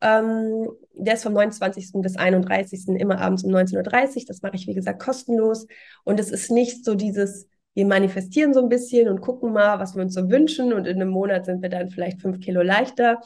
Ähm, 0.00 0.68
der 0.94 1.14
ist 1.14 1.22
vom 1.22 1.32
29. 1.32 2.02
bis 2.02 2.16
31. 2.16 2.88
immer 2.98 3.20
abends 3.20 3.44
um 3.44 3.52
19.30 3.52 3.76
Uhr. 4.16 4.22
Das 4.26 4.42
mache 4.42 4.56
ich, 4.56 4.66
wie 4.66 4.74
gesagt, 4.74 5.00
kostenlos. 5.00 5.68
Und 6.02 6.18
es 6.18 6.32
ist 6.32 6.50
nicht 6.50 6.84
so 6.84 6.96
dieses, 6.96 7.46
wir 7.74 7.86
manifestieren 7.86 8.52
so 8.52 8.62
ein 8.64 8.68
bisschen 8.68 9.08
und 9.08 9.20
gucken 9.20 9.52
mal, 9.52 9.78
was 9.78 9.94
wir 9.94 10.02
uns 10.02 10.14
so 10.14 10.28
wünschen. 10.28 10.72
Und 10.72 10.88
in 10.88 10.96
einem 10.96 11.10
Monat 11.10 11.46
sind 11.46 11.62
wir 11.62 11.68
dann 11.68 11.90
vielleicht 11.90 12.20
fünf 12.20 12.40
Kilo 12.40 12.62
leichter. 12.62 13.20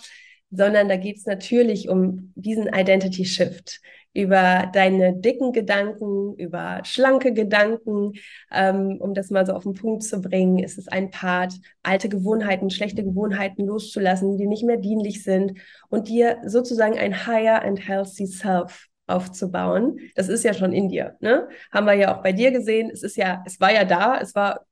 Sondern 0.50 0.90
da 0.90 0.96
geht 0.96 1.16
es 1.16 1.24
natürlich 1.24 1.88
um 1.88 2.32
diesen 2.34 2.68
Identity 2.68 3.24
Shift 3.24 3.80
über 4.16 4.70
deine 4.72 5.14
dicken 5.14 5.52
Gedanken, 5.52 6.34
über 6.36 6.80
schlanke 6.84 7.34
Gedanken, 7.34 8.12
ähm, 8.50 8.96
um 8.98 9.12
das 9.12 9.30
mal 9.30 9.44
so 9.44 9.52
auf 9.52 9.64
den 9.64 9.74
Punkt 9.74 10.04
zu 10.04 10.22
bringen, 10.22 10.58
ist 10.58 10.78
es 10.78 10.88
ein 10.88 11.10
Part, 11.10 11.52
alte 11.82 12.08
Gewohnheiten, 12.08 12.70
schlechte 12.70 13.04
Gewohnheiten 13.04 13.66
loszulassen, 13.66 14.38
die 14.38 14.46
nicht 14.46 14.64
mehr 14.64 14.78
dienlich 14.78 15.22
sind 15.22 15.58
und 15.88 16.08
dir 16.08 16.38
sozusagen 16.46 16.98
ein 16.98 17.26
higher 17.26 17.62
and 17.62 17.86
healthy 17.86 18.26
self 18.26 18.86
aufzubauen. 19.06 19.98
Das 20.14 20.28
ist 20.28 20.44
ja 20.44 20.54
schon 20.54 20.72
in 20.72 20.88
dir, 20.88 21.16
ne? 21.20 21.48
Haben 21.70 21.86
wir 21.86 21.94
ja 21.94 22.16
auch 22.16 22.22
bei 22.22 22.32
dir 22.32 22.50
gesehen. 22.50 22.90
Es 22.90 23.02
ist 23.02 23.16
ja, 23.16 23.42
es 23.46 23.60
war 23.60 23.72
ja 23.72 23.84
da, 23.84 24.18
es 24.18 24.34
war 24.34 24.64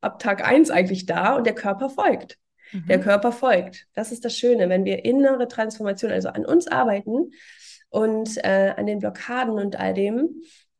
ab 0.00 0.18
Tag 0.18 0.46
eins 0.46 0.70
eigentlich 0.70 1.06
da 1.06 1.36
und 1.36 1.46
der 1.46 1.54
Körper 1.54 1.90
folgt. 1.90 2.38
Mhm. 2.72 2.86
Der 2.88 3.00
Körper 3.00 3.32
folgt. 3.32 3.86
Das 3.94 4.12
ist 4.12 4.24
das 4.24 4.36
Schöne, 4.36 4.68
wenn 4.68 4.84
wir 4.84 5.04
innere 5.04 5.48
Transformation, 5.48 6.10
also 6.10 6.28
an 6.28 6.44
uns 6.44 6.66
arbeiten, 6.66 7.32
und 7.90 8.36
äh, 8.44 8.72
an 8.76 8.86
den 8.86 8.98
Blockaden 8.98 9.54
und 9.54 9.78
all 9.78 9.94
dem, 9.94 10.28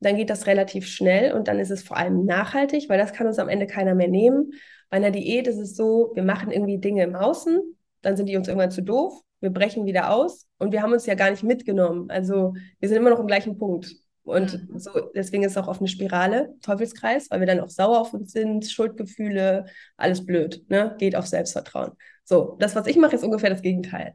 dann 0.00 0.16
geht 0.16 0.30
das 0.30 0.46
relativ 0.46 0.86
schnell 0.86 1.32
und 1.34 1.46
dann 1.48 1.58
ist 1.58 1.70
es 1.70 1.82
vor 1.82 1.96
allem 1.96 2.24
nachhaltig, 2.24 2.88
weil 2.88 2.98
das 2.98 3.12
kann 3.12 3.26
uns 3.26 3.38
am 3.38 3.48
Ende 3.48 3.66
keiner 3.66 3.94
mehr 3.94 4.08
nehmen. 4.08 4.52
Bei 4.88 4.96
einer 4.96 5.10
Diät 5.10 5.46
ist 5.46 5.58
es 5.58 5.76
so, 5.76 6.12
wir 6.14 6.22
machen 6.22 6.50
irgendwie 6.50 6.78
Dinge 6.78 7.04
im 7.04 7.14
Außen, 7.14 7.60
dann 8.02 8.16
sind 8.16 8.26
die 8.26 8.36
uns 8.36 8.48
irgendwann 8.48 8.70
zu 8.70 8.82
doof, 8.82 9.20
wir 9.40 9.50
brechen 9.50 9.84
wieder 9.84 10.12
aus 10.12 10.46
und 10.58 10.72
wir 10.72 10.82
haben 10.82 10.92
uns 10.92 11.06
ja 11.06 11.14
gar 11.14 11.30
nicht 11.30 11.42
mitgenommen. 11.42 12.10
Also 12.10 12.54
wir 12.78 12.88
sind 12.88 12.98
immer 12.98 13.10
noch 13.10 13.20
im 13.20 13.26
gleichen 13.26 13.58
Punkt. 13.58 13.94
Und 14.22 14.70
mhm. 14.70 14.78
so, 14.78 14.90
deswegen 15.14 15.42
ist 15.42 15.52
es 15.52 15.56
auch 15.56 15.68
oft 15.68 15.80
eine 15.80 15.88
Spirale, 15.88 16.54
Teufelskreis, 16.62 17.30
weil 17.30 17.40
wir 17.40 17.46
dann 17.46 17.60
auch 17.60 17.70
sauer 17.70 18.00
auf 18.00 18.14
uns 18.14 18.32
sind, 18.32 18.70
Schuldgefühle, 18.70 19.66
alles 19.96 20.24
blöd, 20.24 20.64
ne? 20.68 20.94
Geht 20.98 21.16
auf 21.16 21.26
Selbstvertrauen. 21.26 21.92
So, 22.24 22.56
das, 22.60 22.76
was 22.76 22.86
ich 22.86 22.96
mache, 22.96 23.16
ist 23.16 23.24
ungefähr 23.24 23.50
das 23.50 23.62
Gegenteil. 23.62 24.14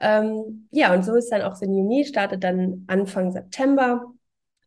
Ähm, 0.00 0.68
ja, 0.70 0.94
und 0.94 1.04
so 1.04 1.14
ist 1.14 1.30
dann 1.30 1.42
auch 1.42 1.60
New 1.60 1.88
Me, 1.88 2.04
startet 2.04 2.44
dann 2.44 2.84
Anfang 2.86 3.32
September, 3.32 4.12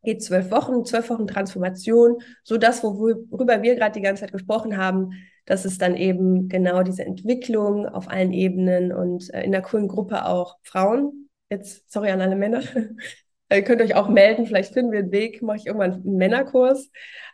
geht 0.03 0.23
zwölf 0.23 0.51
Wochen, 0.51 0.85
zwölf 0.85 1.09
Wochen 1.09 1.27
Transformation, 1.27 2.17
so 2.43 2.57
das, 2.57 2.83
worüber 2.83 3.61
wir 3.61 3.75
gerade 3.75 3.93
die 3.93 4.01
ganze 4.01 4.21
Zeit 4.21 4.31
gesprochen 4.31 4.77
haben, 4.77 5.11
das 5.47 5.63
ist 5.63 5.81
dann 5.81 5.95
eben 5.95 6.49
genau 6.49 6.83
diese 6.83 7.05
Entwicklung 7.05 7.87
auf 7.87 8.09
allen 8.09 8.33
Ebenen 8.33 8.91
und 8.91 9.33
äh, 9.33 9.43
in 9.43 9.53
der 9.53 9.61
coolen 9.61 9.87
Gruppe 9.87 10.25
auch 10.25 10.57
Frauen. 10.61 11.29
Jetzt, 11.49 11.89
sorry 11.89 12.09
an 12.11 12.21
alle 12.21 12.35
Männer. 12.35 12.61
Ihr 13.49 13.63
könnt 13.63 13.81
euch 13.81 13.95
auch 13.95 14.09
melden, 14.09 14.45
vielleicht 14.45 14.73
finden 14.73 14.91
wir 14.91 14.99
einen 14.99 15.11
Weg, 15.11 15.41
mache 15.41 15.57
ich 15.57 15.65
irgendwann 15.65 15.93
einen 15.93 16.17
Männerkurs. 16.17 16.91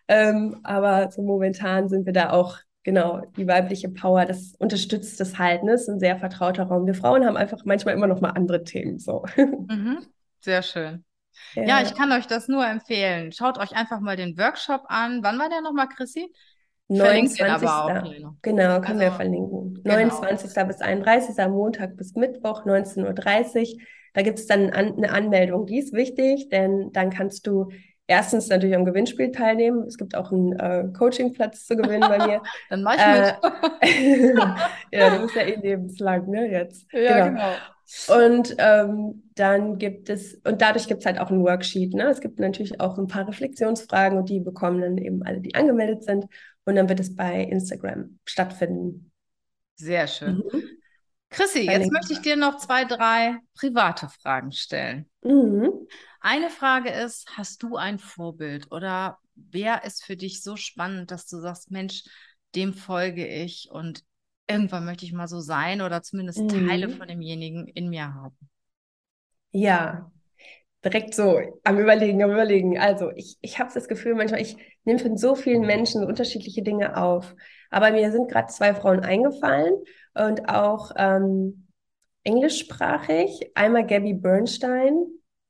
Ähm, 0.07 0.59
aber 0.63 1.09
so 1.09 1.23
momentan 1.23 1.89
sind 1.89 2.05
wir 2.05 2.13
da 2.13 2.29
auch 2.29 2.59
genau, 2.83 3.21
die 3.37 3.47
weibliche 3.47 3.89
Power, 3.89 4.25
das 4.25 4.55
unterstützt 4.59 5.19
das 5.19 5.37
halt, 5.37 5.63
ne? 5.63 5.73
ist 5.73 5.89
ein 5.89 5.99
sehr 5.99 6.17
vertrauter 6.17 6.63
Raum. 6.63 6.85
Wir 6.85 6.95
Frauen 6.95 7.25
haben 7.25 7.37
einfach 7.37 7.63
manchmal 7.65 7.95
immer 7.95 8.07
noch 8.07 8.21
mal 8.21 8.31
andere 8.31 8.63
Themen, 8.63 8.99
so. 8.99 9.25
Mhm. 9.37 10.05
Sehr 10.39 10.61
schön. 10.61 11.05
Ja. 11.55 11.63
ja. 11.63 11.81
ich 11.81 11.95
kann 11.95 12.11
euch 12.11 12.27
das 12.27 12.47
nur 12.47 12.65
empfehlen. 12.65 13.31
Schaut 13.31 13.57
euch 13.57 13.71
einfach 13.71 14.01
mal 14.01 14.17
den 14.17 14.37
Workshop 14.37 14.81
an. 14.87 15.23
Wann 15.23 15.39
war 15.39 15.49
der 15.49 15.61
nochmal, 15.61 15.87
Chrissy? 15.87 16.29
29. 16.89 17.43
aber 17.43 17.85
auch 17.85 18.35
Genau, 18.41 18.81
können 18.81 18.99
also, 18.99 18.99
wir 18.99 19.11
verlinken. 19.13 19.75
Genau. 19.83 19.95
29. 19.95 20.67
bis 20.67 20.81
31. 20.81 21.35
Montag 21.47 21.95
bis 21.95 22.13
Mittwoch, 22.15 22.65
19.30 22.65 23.75
Uhr. 23.75 23.81
Da 24.13 24.21
gibt 24.21 24.39
es 24.39 24.45
dann 24.45 24.69
eine 24.69 25.11
Anmeldung. 25.11 25.65
Die 25.65 25.79
ist 25.79 25.93
wichtig, 25.93 26.49
denn 26.49 26.91
dann 26.91 27.09
kannst 27.09 27.47
du 27.47 27.69
erstens 28.13 28.47
natürlich 28.47 28.75
am 28.75 28.85
Gewinnspiel 28.85 29.31
teilnehmen. 29.31 29.85
Es 29.87 29.97
gibt 29.97 30.15
auch 30.15 30.31
einen 30.31 30.53
äh, 30.53 30.85
Coachingplatz 30.95 31.65
zu 31.65 31.75
gewinnen 31.75 32.01
bei 32.01 32.27
mir. 32.27 32.41
Dann 32.69 32.83
mach 32.83 32.95
ich 32.95 33.01
äh, 33.01 33.33
mit. 33.33 34.47
ja, 34.91 35.09
du 35.09 35.21
bist 35.23 35.35
ja 35.35 35.41
eh 35.41 35.55
lebenslang, 35.55 36.29
ne, 36.29 36.49
jetzt. 36.49 36.85
Ja, 36.91 37.27
genau. 37.27 37.39
genau. 37.39 37.53
Und 38.07 38.55
ähm, 38.59 39.29
dann 39.35 39.77
gibt 39.77 40.09
es, 40.09 40.35
und 40.45 40.61
dadurch 40.61 40.87
gibt 40.87 41.01
es 41.01 41.05
halt 41.05 41.19
auch 41.19 41.29
ein 41.29 41.43
Worksheet. 41.43 41.93
Ne? 41.93 42.05
Es 42.05 42.21
gibt 42.21 42.39
natürlich 42.39 42.79
auch 42.79 42.97
ein 42.97 43.07
paar 43.07 43.27
Reflexionsfragen 43.27 44.17
und 44.17 44.29
die 44.29 44.39
bekommen 44.39 44.81
dann 44.81 44.97
eben 44.97 45.21
alle, 45.23 45.41
die 45.41 45.53
angemeldet 45.53 46.03
sind. 46.03 46.25
Und 46.65 46.75
dann 46.75 46.87
wird 46.87 46.99
es 46.99 47.15
bei 47.15 47.41
Instagram 47.41 48.17
stattfinden. 48.25 49.11
Sehr 49.75 50.07
schön. 50.07 50.37
Mhm. 50.37 50.63
Chrissy, 51.29 51.65
jetzt 51.65 51.91
möchte 51.91 52.13
ich 52.13 52.21
dir 52.21 52.35
noch 52.35 52.57
zwei, 52.57 52.85
drei 52.85 53.37
private 53.57 54.07
Fragen 54.07 54.51
stellen. 54.51 55.09
Mhm. 55.23 55.71
Eine 56.25 56.49
Frage 56.49 56.89
ist, 56.89 57.37
hast 57.37 57.63
du 57.63 57.75
ein 57.75 57.99
Vorbild 57.99 58.71
oder 58.71 59.17
wer 59.35 59.83
ist 59.83 60.05
für 60.05 60.15
dich 60.15 60.41
so 60.41 60.55
spannend, 60.55 61.11
dass 61.11 61.27
du 61.27 61.41
sagst, 61.41 61.69
Mensch, 61.69 62.05
dem 62.55 62.73
folge 62.73 63.27
ich 63.27 63.67
und 63.69 64.05
irgendwann 64.47 64.85
möchte 64.85 65.03
ich 65.03 65.11
mal 65.11 65.27
so 65.27 65.41
sein 65.41 65.81
oder 65.81 66.01
zumindest 66.01 66.39
mhm. 66.39 66.47
Teile 66.47 66.89
von 66.89 67.09
demjenigen 67.09 67.67
in 67.67 67.89
mir 67.89 68.13
haben? 68.13 68.37
Ja, 69.51 70.09
direkt 70.85 71.13
so 71.13 71.41
am 71.65 71.77
Überlegen, 71.77 72.23
am 72.23 72.31
Überlegen. 72.31 72.79
Also 72.79 73.11
ich, 73.17 73.37
ich 73.41 73.59
habe 73.59 73.71
das 73.73 73.89
Gefühl, 73.89 74.15
manchmal, 74.15 74.39
ich 74.41 74.55
nehme 74.85 74.99
von 74.99 75.17
so 75.17 75.35
vielen 75.35 75.65
Menschen 75.65 76.05
unterschiedliche 76.05 76.63
Dinge 76.63 76.95
auf. 76.95 77.35
Aber 77.69 77.91
mir 77.91 78.13
sind 78.13 78.31
gerade 78.31 78.47
zwei 78.47 78.73
Frauen 78.73 79.01
eingefallen 79.01 79.73
und 80.13 80.47
auch 80.47 80.91
ähm, 80.95 81.67
englischsprachig. 82.23 83.51
Einmal 83.55 83.85
Gabby 83.85 84.13
Bernstein. 84.13 85.05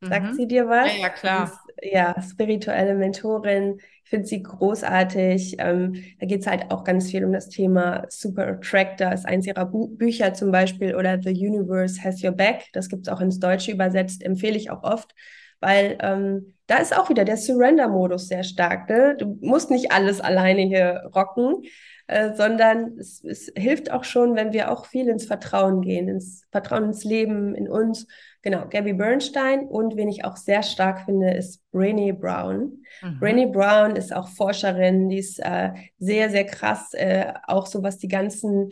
Sagt 0.08 0.26
mhm. 0.26 0.34
sie 0.34 0.48
dir 0.48 0.68
was? 0.68 0.94
Ja, 0.96 1.02
ja 1.02 1.10
klar. 1.10 1.44
Ist, 1.46 1.92
ja, 1.92 2.16
spirituelle 2.22 2.96
Mentorin. 2.96 3.80
Ich 4.04 4.10
finde 4.10 4.28
sie 4.28 4.44
großartig. 4.44 5.58
Ähm, 5.60 5.96
da 6.20 6.26
geht 6.26 6.42
es 6.42 6.48
halt 6.48 6.72
auch 6.72 6.84
ganz 6.84 7.10
viel 7.10 7.26
um 7.26 7.34
das 7.34 7.50
Thema 7.50 8.06
Super 8.10 8.48
Attractor, 8.48 9.12
ist 9.12 9.26
eins 9.26 9.48
ihrer 9.48 9.66
Bu 9.66 9.88
Bücher 9.88 10.34
zum 10.34 10.52
Beispiel, 10.52 10.96
oder 10.96 11.22
The 11.22 11.32
Universe 11.32 12.04
Has 12.04 12.24
Your 12.24 12.32
Back. 12.32 12.66
Das 12.74 12.90
gibt 12.90 13.08
es 13.08 13.14
auch 13.14 13.22
ins 13.22 13.40
Deutsche 13.40 13.72
übersetzt, 13.72 14.24
empfehle 14.24 14.58
ich 14.58 14.70
auch 14.70 14.84
oft, 14.84 15.14
weil 15.60 15.98
ähm, 16.02 16.54
da 16.68 16.78
ist 16.78 16.98
auch 16.98 17.10
wieder 17.10 17.26
der 17.26 17.38
Surrender-Modus 17.38 18.28
sehr 18.28 18.44
stark. 18.44 18.90
Ne? 18.90 19.16
Du 19.18 19.38
musst 19.42 19.70
nicht 19.70 19.92
alles 19.92 20.22
alleine 20.22 20.62
hier 20.62 21.10
rocken. 21.16 21.64
Äh, 22.08 22.36
sondern 22.36 22.98
es, 23.00 23.24
es, 23.24 23.52
hilft 23.56 23.90
auch 23.90 24.04
schon, 24.04 24.36
wenn 24.36 24.52
wir 24.52 24.72
auch 24.72 24.86
viel 24.86 25.08
ins 25.08 25.26
Vertrauen 25.26 25.82
gehen, 25.82 26.10
ins 26.10 26.46
Vertrauen 26.52 26.86
ins 26.86 27.06
Leben, 27.06 27.56
in 27.56 27.70
uns. 27.70 28.08
Genau, 28.42 28.68
Gabby 28.70 28.92
Bernstein 28.92 29.68
und 29.68 29.96
wen 29.96 30.10
ich 30.10 30.26
auch 30.26 30.36
sehr 30.36 30.64
stark 30.64 31.06
finde, 31.06 31.32
ist 31.32 31.62
Brené 31.72 32.12
Brown. 32.12 32.84
Mhm. 33.02 33.20
Brené 33.22 33.52
Brown 33.52 33.96
ist 33.96 34.14
auch 34.14 34.28
Forscherin, 34.28 35.08
die 35.08 35.20
ist 35.20 35.40
äh, 35.40 35.72
sehr, 35.98 36.30
sehr 36.30 36.46
krass, 36.46 36.94
äh, 36.94 37.34
auch 37.48 37.68
so 37.68 37.84
was 37.84 37.98
die 37.98 38.10
ganzen 38.10 38.72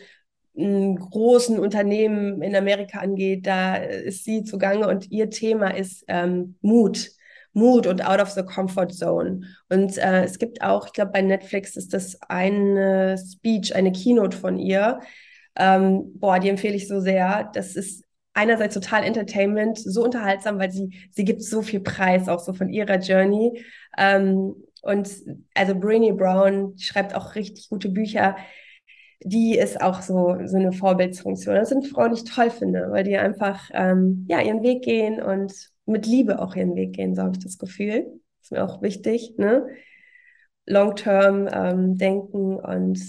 großen 0.53 1.57
Unternehmen 1.57 2.41
in 2.41 2.55
Amerika 2.55 2.99
angeht, 2.99 3.47
da 3.47 3.75
ist 3.75 4.25
sie 4.25 4.43
zugange 4.43 4.87
und 4.89 5.09
ihr 5.09 5.29
Thema 5.29 5.69
ist 5.69 6.03
ähm, 6.09 6.55
Mut. 6.61 7.11
Mut 7.53 7.87
und 7.87 8.05
out 8.05 8.21
of 8.21 8.29
the 8.31 8.43
comfort 8.43 8.89
zone. 8.91 9.41
Und 9.69 9.97
äh, 9.97 10.23
es 10.23 10.39
gibt 10.39 10.61
auch, 10.61 10.87
ich 10.87 10.93
glaube, 10.93 11.11
bei 11.11 11.21
Netflix 11.21 11.75
ist 11.75 11.93
das 11.93 12.17
eine 12.21 13.17
Speech, 13.17 13.75
eine 13.75 13.91
Keynote 13.91 14.37
von 14.37 14.57
ihr. 14.57 14.99
Ähm, 15.55 16.13
boah, 16.15 16.39
die 16.39 16.49
empfehle 16.49 16.75
ich 16.75 16.87
so 16.87 16.99
sehr. 16.99 17.49
Das 17.53 17.75
ist 17.75 18.05
einerseits 18.33 18.73
total 18.73 19.03
Entertainment, 19.03 19.77
so 19.77 20.03
unterhaltsam, 20.03 20.59
weil 20.59 20.71
sie, 20.71 20.93
sie 21.11 21.25
gibt 21.25 21.43
so 21.43 21.61
viel 21.61 21.81
Preis, 21.81 22.29
auch 22.29 22.39
so 22.39 22.53
von 22.53 22.69
ihrer 22.69 22.99
Journey. 22.99 23.63
Ähm, 23.97 24.55
und 24.81 25.09
also 25.53 25.73
Brené 25.73 26.13
Brown 26.13 26.77
schreibt 26.77 27.15
auch 27.15 27.35
richtig 27.35 27.69
gute 27.69 27.89
Bücher. 27.89 28.35
Die 29.23 29.57
ist 29.57 29.79
auch 29.81 30.01
so, 30.01 30.37
so 30.45 30.57
eine 30.57 30.71
Vorbildsfunktion. 30.71 31.55
Das 31.55 31.69
sind 31.69 31.85
Frauen, 31.87 32.13
die 32.13 32.21
ich 32.21 32.31
toll 32.31 32.49
finde, 32.49 32.87
weil 32.89 33.03
die 33.03 33.17
einfach 33.17 33.69
ähm, 33.73 34.25
ja, 34.27 34.41
ihren 34.41 34.63
Weg 34.63 34.83
gehen 34.83 35.21
und 35.21 35.53
mit 35.91 36.05
Liebe 36.05 36.39
auch 36.39 36.55
ihren 36.55 36.75
Weg 36.75 36.93
gehen, 36.93 37.15
so 37.15 37.21
habe 37.21 37.33
ich 37.35 37.43
das 37.43 37.57
Gefühl. 37.57 38.19
Ist 38.41 38.51
mir 38.51 38.63
auch 38.63 38.81
wichtig, 38.81 39.35
ne? 39.37 39.67
Long-term 40.65 41.49
ähm, 41.51 41.97
denken 41.97 42.55
und 42.55 42.99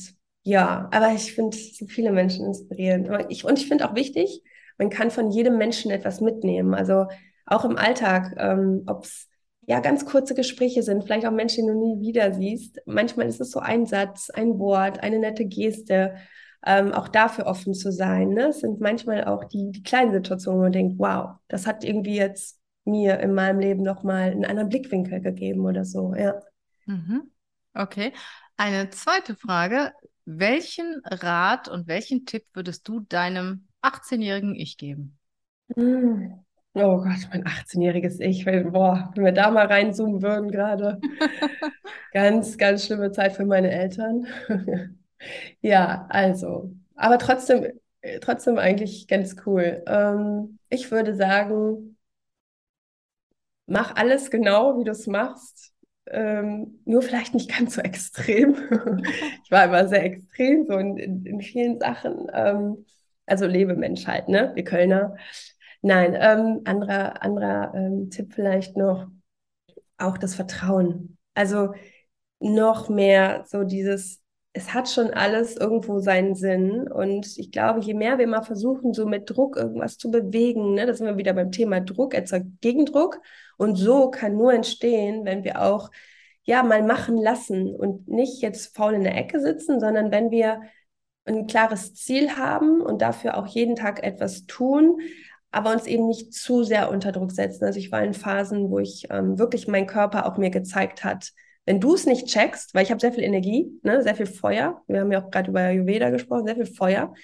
ja, 0.45 0.89
aber 0.93 1.12
ich 1.15 1.35
finde 1.35 1.57
so 1.57 1.87
viele 1.87 2.11
Menschen 2.11 2.47
inspirierend. 2.47 3.09
Ich, 3.29 3.45
und 3.45 3.59
ich 3.59 3.69
finde 3.69 3.89
auch 3.89 3.95
wichtig, 3.95 4.43
man 4.79 4.91
kann 4.91 5.11
von 5.11 5.31
jedem 5.31 5.59
Menschen 5.59 5.91
etwas 5.91 6.21
mitnehmen. 6.21 6.75
Also 6.75 7.07
auch 7.47 7.65
im 7.65 7.77
Alltag, 7.77 8.35
ähm, 8.39 8.83
ob 8.87 9.05
es 9.05 9.29
ja 9.67 9.81
ganz 9.81 10.05
kurze 10.05 10.35
Gespräche 10.35 10.83
sind, 10.83 11.05
vielleicht 11.05 11.27
auch 11.27 11.33
Menschen, 11.33 11.67
die 11.67 11.73
du 11.73 11.79
nie 11.79 12.01
wieder 12.01 12.33
siehst. 12.33 12.81
Manchmal 12.87 13.27
ist 13.27 13.41
es 13.41 13.53
so 13.53 13.61
ein 13.61 13.87
Satz, 13.87 14.31
ein 14.31 14.59
Wort, 14.59 15.01
eine 15.01 15.19
nette 15.19 15.45
Geste. 15.45 16.17
Ähm, 16.65 16.93
auch 16.93 17.09
dafür 17.09 17.47
offen 17.47 17.75
zu 17.75 17.91
sein. 17.91 18.31
Ne? 18.31 18.49
Es 18.49 18.61
sind 18.61 18.81
manchmal 18.81 19.25
auch 19.25 19.45
die, 19.45 19.73
die 19.73 19.83
kleinen 19.83 20.12
Situationen, 20.12 20.61
wo 20.61 20.62
man 20.65 20.73
denkt, 20.73 20.95
wow, 20.99 21.37
das 21.49 21.67
hat 21.67 21.83
irgendwie 21.83 22.17
jetzt 22.17 22.62
mir 22.85 23.21
in 23.21 23.35
meinem 23.35 23.61
Leben 23.61 23.83
nochmal 23.83 24.31
einen 24.31 24.45
anderen 24.45 24.69
Blickwinkel 24.69 25.21
gegeben 25.21 25.67
oder 25.67 25.85
so, 25.85 26.15
ja. 26.15 26.41
Mhm. 26.87 27.31
Okay. 27.75 28.12
Eine 28.57 28.91
zweite 28.91 29.35
Frage. 29.35 29.93
Welchen 30.25 31.01
Rat 31.05 31.69
und 31.69 31.89
welchen 31.89 32.27
Tipp 32.27 32.45
würdest 32.53 32.87
du 32.87 33.01
deinem 33.01 33.67
18-jährigen 33.83 34.55
Ich 34.55 34.77
geben? 34.77 35.19
Hm. 35.75 36.45
Oh 36.75 36.99
Gott, 36.99 37.29
mein 37.31 37.45
18-jähriges 37.45 38.21
Ich, 38.21 38.45
boah, 38.45 39.12
wenn 39.15 39.25
wir 39.25 39.33
da 39.33 39.51
mal 39.51 39.67
reinzoomen 39.67 40.23
würden 40.23 40.51
gerade. 40.51 41.01
ganz, 42.12 42.57
ganz 42.57 42.87
schlimme 42.87 43.11
Zeit 43.12 43.33
für 43.33 43.45
meine 43.45 43.71
Eltern. 43.71 44.27
ja, 45.61 46.07
also, 46.09 46.73
aber 46.95 47.19
trotzdem, 47.19 47.67
trotzdem 48.23 48.59
eigentlich 48.59 49.07
ganz 49.07 49.37
cool. 49.45 49.83
Ähm, 49.87 50.59
ich 50.71 50.91
würde 50.91 51.15
sagen, 51.15 51.91
mach 53.66 53.97
alles 53.97 54.31
genau, 54.31 54.78
wie 54.78 54.85
du 54.85 54.92
es 54.92 55.07
machst. 55.07 55.73
Ähm, 56.07 56.81
nur 56.85 57.02
vielleicht 57.02 57.35
nicht 57.35 57.57
ganz 57.57 57.76
so 57.76 57.81
extrem. 57.81 58.54
ich 59.45 59.50
war 59.50 59.64
immer 59.64 59.88
sehr 59.88 60.04
extrem, 60.04 60.66
so 60.66 60.76
in, 60.76 60.97
in, 60.97 61.25
in 61.26 61.40
vielen 61.40 61.78
Sachen. 61.78 62.26
Ähm, 62.33 62.85
also 63.26 63.47
lebe 63.47 63.75
Mensch 63.76 64.07
halt, 64.07 64.28
ne? 64.28 64.52
Wir 64.54 64.64
Kölner. 64.64 65.16
Nein, 65.81 66.16
ähm, 66.19 66.62
anderer, 66.64 67.23
anderer 67.23 67.73
ähm, 67.75 68.11
Tipp 68.11 68.33
vielleicht 68.35 68.76
noch, 68.76 69.09
auch 69.99 70.19
das 70.19 70.35
Vertrauen. 70.35 71.19
Also 71.35 71.73
noch 72.40 72.88
mehr 72.88 73.45
so 73.47 73.64
dieses, 73.64 74.21
es 74.52 74.75
hat 74.75 74.88
schon 74.88 75.11
alles 75.11 75.57
irgendwo 75.57 76.00
seinen 76.00 76.35
Sinn. 76.35 76.90
Und 76.90 77.38
ich 77.38 77.50
glaube, 77.52 77.81
je 77.81 77.95
mehr 77.95 78.19
wir 78.19 78.26
mal 78.26 78.42
versuchen, 78.42 78.92
so 78.92 79.07
mit 79.07 79.31
Druck 79.31 79.57
irgendwas 79.57 79.99
zu 79.99 80.11
bewegen, 80.11 80.75
ne, 80.75 80.87
da 80.87 80.95
sind 80.95 81.07
wir 81.07 81.16
wieder 81.16 81.33
beim 81.33 81.52
Thema 81.52 81.81
Druck, 81.81 82.14
erzeugt 82.14 82.47
Gegendruck. 82.61 83.21
Und 83.56 83.76
so 83.76 84.11
kann 84.11 84.37
nur 84.37 84.52
entstehen, 84.52 85.25
wenn 85.25 85.44
wir 85.44 85.62
auch 85.62 85.90
ja 86.44 86.62
mal 86.62 86.82
machen 86.82 87.16
lassen 87.16 87.75
und 87.75 88.09
nicht 88.09 88.42
jetzt 88.42 88.76
faul 88.76 88.94
in 88.94 89.04
der 89.04 89.16
Ecke 89.16 89.40
sitzen, 89.40 89.80
sondern 89.80 90.11
wenn 90.11 90.30
wir 90.30 90.62
ein 91.25 91.47
klares 91.47 91.94
Ziel 91.94 92.37
haben 92.37 92.80
und 92.80 93.00
dafür 93.00 93.37
auch 93.37 93.47
jeden 93.47 93.76
Tag 93.76 94.02
etwas 94.02 94.47
tun, 94.47 95.00
aber 95.52 95.73
uns 95.73 95.87
eben 95.87 96.09
nicht 96.09 96.32
zu 96.35 96.64
sehr 96.64 96.90
unter 96.90 97.12
Druck 97.12 97.30
setzen. 97.30 97.64
Also 97.64 97.78
ich 97.78 97.92
war 97.92 98.02
in 98.02 98.14
Phasen, 98.14 98.71
wo 98.71 98.78
ich 98.78 99.06
ähm, 99.11 99.38
wirklich 99.38 99.68
mein 99.68 99.87
Körper 99.87 100.26
auch 100.26 100.38
mir 100.38 100.50
gezeigt 100.50 101.04
hat, 101.04 101.32
wenn 101.64 101.78
du 101.78 101.94
es 101.94 102.06
nicht 102.06 102.26
checkst, 102.26 102.75
weil 102.75 102.82
ich 102.82 102.90
habe 102.90 103.00
sehr 103.00 103.12
viel 103.12 103.23
Energie, 103.23 103.71
ne, 103.82 104.02
sehr 104.02 104.16
viel 104.16 104.26
Feuer, 104.26 104.82
wir 104.88 105.00
haben 105.00 105.12
ja 105.12 105.23
auch 105.23 105.30
gerade 105.30 105.50
über 105.50 105.61
Ayurveda 105.61 106.11
gesprochen, 106.11 106.47
sehr 106.47 106.56
viel 106.56 106.66
Feuer, 106.66 107.14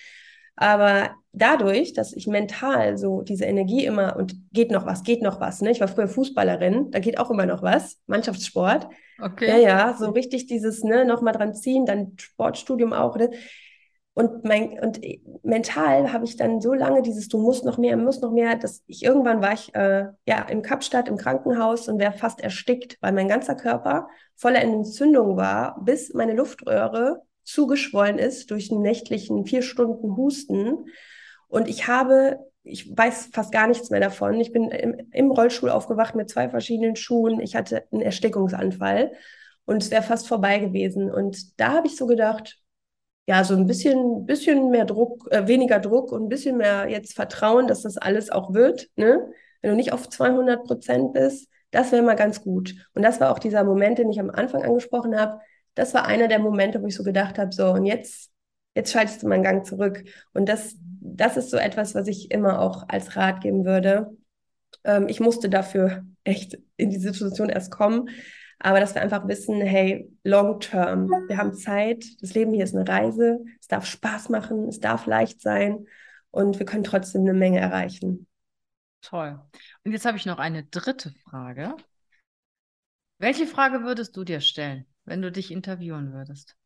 aber 0.59 1.11
dadurch, 1.33 1.93
dass 1.93 2.13
ich 2.13 2.27
mental 2.27 2.99
so 2.99 3.23
diese 3.23 3.45
Energie 3.45 3.85
immer 3.85 4.17
und 4.17 4.35
geht 4.53 4.73
noch 4.73 4.87
was, 4.87 5.05
geht 5.05 5.23
noch 5.23 5.41
was, 5.41 5.63
ne? 5.63 5.71
Ich 5.71 5.81
war 5.81 5.87
früher 5.87 6.09
Fußballerin, 6.09 6.91
da 6.91 6.99
geht 6.99 7.19
auch 7.19 7.31
immer 7.31 7.47
noch 7.47 7.63
was, 7.63 7.99
Mannschaftssport. 8.07 8.89
Okay. 9.23 9.49
Ja, 9.49 9.57
ja, 9.57 9.97
so 9.99 10.11
richtig 10.11 10.47
dieses, 10.47 10.83
ne, 10.83 11.05
nochmal 11.05 11.33
dran 11.33 11.55
ziehen, 11.55 11.87
dann 11.87 12.15
Sportstudium 12.19 12.93
auch, 12.93 13.17
ne? 13.17 13.31
Und, 14.15 14.43
mein, 14.45 14.81
und 14.81 15.01
mental 15.45 16.13
habe 16.13 16.25
ich 16.25 16.37
dann 16.37 16.61
so 16.61 16.75
lange 16.75 17.03
dieses, 17.03 17.29
du 17.29 17.39
musst 17.39 17.65
noch 17.65 17.79
mehr, 17.79 17.97
musst 17.97 18.21
noch 18.21 18.33
mehr, 18.33 18.57
dass 18.57 18.83
ich 18.89 19.05
irgendwann 19.05 19.41
war 19.41 19.53
ich 19.53 19.73
äh, 19.77 20.07
ja 20.27 20.43
im 20.49 20.63
Kapstadt 20.63 21.07
im 21.07 21.17
Krankenhaus 21.17 21.87
und 21.87 22.01
wäre 22.01 22.13
fast 22.13 22.41
erstickt, 22.41 22.99
weil 23.01 23.13
mein 23.13 23.29
ganzer 23.29 23.55
Körper 23.55 24.09
voller 24.35 24.61
Entzündung 24.61 25.37
war, 25.37 25.81
bis 25.85 26.15
meine 26.15 26.33
Luftröhre 26.33 27.23
zugeschwollen 27.49 28.19
ist 28.19 28.51
durch 28.51 28.71
einen 28.71 28.83
nächtlichen 28.83 29.45
vier 29.47 29.63
Stunden 29.63 30.17
Husten. 30.17 30.85
Und 31.49 31.69
ich 31.69 31.89
habe, 31.89 32.39
ich 32.63 32.97
weiß 32.97 33.31
fast 33.33 33.53
gar 33.53 33.67
nichts 33.67 33.91
mehr 33.91 34.01
davon. 34.01 34.39
Ich 34.41 34.53
bin 34.53 34.71
im, 34.71 35.09
im 35.13 35.31
Rollstuhl 35.31 35.71
aufgewacht 35.71 36.15
mit 36.15 36.29
zwei 36.29 36.51
verschiedenen 36.51 36.95
Schuhen. 36.95 37.41
Ich 37.41 37.57
hatte 37.57 37.85
einen 37.91 38.03
Erstickungsanfall 38.03 39.13
und 39.65 39.83
es 39.83 39.91
wäre 39.91 40.03
fast 40.03 40.29
vorbei 40.29 40.59
gewesen. 40.59 41.11
Und 41.11 41.59
da 41.59 41.73
habe 41.73 41.87
ich 41.87 41.97
so 41.97 42.07
gedacht, 42.07 42.59
ja, 43.27 43.45
so 43.45 43.55
ein 43.55 43.67
bisschen, 43.67 44.27
bisschen 44.27 44.71
mehr 44.71 44.85
Druck, 44.85 45.29
äh, 45.31 45.47
weniger 45.47 45.81
Druck 45.81 46.13
und 46.13 46.25
ein 46.25 46.29
bisschen 46.29 46.57
mehr 46.59 46.89
jetzt 46.89 47.15
Vertrauen, 47.15 47.67
dass 47.67 47.83
das 47.83 47.97
alles 47.97 48.31
auch 48.31 48.53
wird. 48.55 48.89
Ne? 48.97 49.31
Wenn 49.61 49.71
du 49.71 49.77
nicht 49.77 49.93
auf 49.93 50.09
200 50.09 50.65
Prozent 50.65 51.13
bist, 51.15 51.49
das 51.71 51.93
wäre 51.93 52.03
mal 52.03 52.15
ganz 52.15 52.43
gut. 52.43 52.75
Und 52.95 53.03
das 53.03 53.21
war 53.21 53.31
auch 53.31 53.39
dieser 53.39 53.65
Moment, 53.65 53.99
den 53.99 54.11
ich 54.11 54.21
am 54.21 54.31
Anfang 54.31 54.63
angesprochen 54.63 55.19
habe. 55.19 55.41
Das 55.79 55.95
war 55.95 56.07
einer 56.07 56.27
der 56.27 56.41
Momente, 56.41 56.83
wo 56.83 56.89
ich 56.89 56.97
so 56.97 57.05
gedacht 57.05 57.39
habe, 57.39 57.53
so, 57.53 57.71
und 57.71 57.85
jetzt, 57.85 58.33
jetzt 58.75 58.93
schaltest 58.93 59.23
du 59.23 59.29
meinen 59.29 59.45
Gang 59.45 59.65
zurück. 59.65 60.03
Und 60.35 60.49
das, 60.49 60.75
das 61.01 61.37
ist 61.37 61.51
so 61.51 61.57
etwas, 61.57 61.95
was 61.95 62.09
ich 62.09 62.33
immer 62.33 62.61
auch 62.61 62.89
als 62.89 63.15
Rat 63.15 63.41
geben 63.43 63.65
würde. 63.65 64.11
Ähm, 64.83 65.07
ich 65.07 65.21
musste 65.21 65.49
dafür 65.49 66.05
echt 66.25 66.59
in 66.77 66.91
die 66.91 66.99
Situation 66.99 67.49
erst 67.49 67.71
kommen. 67.71 68.11
Aber 68.59 68.81
dass 68.81 68.97
wir 68.97 69.03
einfach 69.03 69.29
wissen, 69.29 69.61
hey, 69.61 70.11
long 70.25 70.59
term, 70.59 71.11
wir 71.29 71.37
haben 71.37 71.55
Zeit, 71.55 72.05
das 72.21 72.35
Leben 72.35 72.53
hier 72.53 72.65
ist 72.65 72.75
eine 72.75 72.89
Reise, 72.89 73.39
es 73.61 73.69
darf 73.69 73.87
Spaß 73.87 74.31
machen, 74.31 74.67
es 74.67 74.81
darf 74.81 75.07
leicht 75.07 75.41
sein 75.41 75.87
und 76.33 76.59
wir 76.59 76.67
können 76.67 76.83
trotzdem 76.83 77.23
eine 77.23 77.35
Menge 77.35 77.61
erreichen. 77.61 78.27
Toll. 79.01 79.41
Und 79.85 79.93
jetzt 79.93 80.07
habe 80.07 80.17
ich 80.17 80.27
noch 80.27 80.39
eine 80.39 80.65
dritte 80.65 81.13
Frage. 81.31 81.77
Welche 83.19 83.47
Frage 83.47 83.85
würdest 83.85 84.17
du 84.17 84.25
dir 84.25 84.41
stellen, 84.41 84.87
wenn 85.09 85.23
du 85.23 85.33
dich 85.33 85.51
interviewen 85.51 86.13
würdest? 86.13 86.57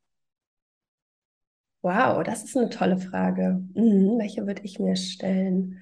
Wow, 1.83 2.23
das 2.23 2.45
ist 2.45 2.57
eine 2.57 2.71
tolle 2.71 2.97
Frage. 2.99 3.61
Mhm, 3.75 4.19
welche 4.19 4.47
würde 4.47 4.63
ich 4.63 4.79
mir 4.79 4.95
stellen? 4.97 5.81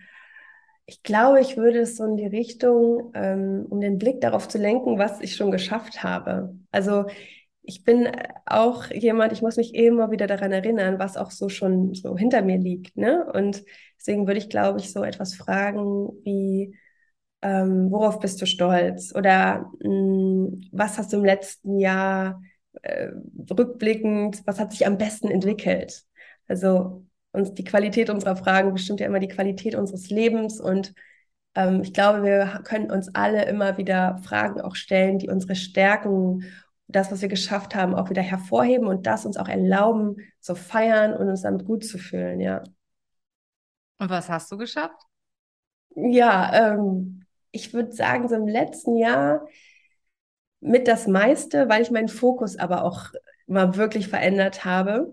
Ich 0.86 1.02
glaube, 1.02 1.40
ich 1.40 1.56
würde 1.56 1.80
es 1.80 1.96
so 1.96 2.04
in 2.04 2.16
die 2.16 2.26
Richtung, 2.26 3.12
ähm, 3.14 3.66
um 3.68 3.80
den 3.80 3.98
Blick 3.98 4.20
darauf 4.20 4.48
zu 4.48 4.58
lenken, 4.58 4.98
was 4.98 5.20
ich 5.20 5.36
schon 5.36 5.50
geschafft 5.50 6.02
habe. 6.02 6.54
Also 6.70 7.04
ich 7.62 7.84
bin 7.84 8.08
auch 8.46 8.90
jemand, 8.90 9.32
ich 9.32 9.42
muss 9.42 9.56
mich 9.56 9.74
immer 9.74 10.10
wieder 10.10 10.26
daran 10.26 10.52
erinnern, 10.52 10.98
was 10.98 11.16
auch 11.16 11.30
so 11.30 11.48
schon 11.48 11.94
so 11.94 12.16
hinter 12.16 12.42
mir 12.42 12.58
liegt. 12.58 12.96
Ne? 12.96 13.26
Und 13.32 13.62
deswegen 13.98 14.26
würde 14.26 14.38
ich, 14.40 14.48
glaube 14.48 14.80
ich, 14.80 14.92
so 14.92 15.04
etwas 15.04 15.34
fragen 15.34 16.08
wie, 16.24 16.74
ähm, 17.42 17.90
worauf 17.90 18.18
bist 18.20 18.40
du 18.40 18.46
stolz? 18.46 19.14
Oder 19.14 19.70
mh, 19.80 19.88
hm, 19.88 20.60
was 20.72 20.98
hast 20.98 21.12
du 21.12 21.18
im 21.18 21.24
letzten 21.24 21.78
Jahr 21.78 22.42
äh, 22.82 23.08
rückblickend, 23.50 24.42
was 24.46 24.60
hat 24.60 24.72
sich 24.72 24.86
am 24.86 24.98
besten 24.98 25.28
entwickelt? 25.28 26.04
Also 26.48 27.04
und 27.32 27.58
die 27.58 27.64
Qualität 27.64 28.10
unserer 28.10 28.36
Fragen 28.36 28.72
bestimmt 28.72 29.00
ja 29.00 29.06
immer 29.06 29.20
die 29.20 29.28
Qualität 29.28 29.74
unseres 29.74 30.10
Lebens. 30.10 30.60
Und 30.60 30.94
ähm, 31.54 31.82
ich 31.82 31.92
glaube, 31.92 32.22
wir 32.24 32.60
können 32.64 32.90
uns 32.90 33.14
alle 33.14 33.44
immer 33.44 33.78
wieder 33.78 34.18
Fragen 34.24 34.60
auch 34.60 34.74
stellen, 34.74 35.18
die 35.18 35.28
unsere 35.28 35.54
Stärken, 35.54 36.44
das, 36.88 37.12
was 37.12 37.22
wir 37.22 37.28
geschafft 37.28 37.76
haben, 37.76 37.94
auch 37.94 38.10
wieder 38.10 38.22
hervorheben 38.22 38.88
und 38.88 39.06
das 39.06 39.24
uns 39.26 39.36
auch 39.36 39.48
erlauben, 39.48 40.16
zu 40.40 40.56
feiern 40.56 41.14
und 41.14 41.28
uns 41.28 41.42
damit 41.42 41.64
gut 41.64 41.84
zu 41.84 41.98
fühlen, 41.98 42.40
ja. 42.40 42.64
Und 43.98 44.10
was 44.10 44.28
hast 44.28 44.50
du 44.50 44.56
geschafft? 44.56 45.00
Ja, 45.94 46.74
ähm, 46.74 47.24
ich 47.52 47.72
würde 47.74 47.92
sagen, 47.92 48.28
so 48.28 48.36
im 48.36 48.46
letzten 48.46 48.96
Jahr 48.96 49.46
mit 50.60 50.88
das 50.88 51.06
meiste, 51.06 51.68
weil 51.68 51.82
ich 51.82 51.90
meinen 51.90 52.08
Fokus 52.08 52.56
aber 52.58 52.84
auch 52.84 53.06
mal 53.46 53.76
wirklich 53.76 54.08
verändert 54.08 54.64
habe. 54.64 55.12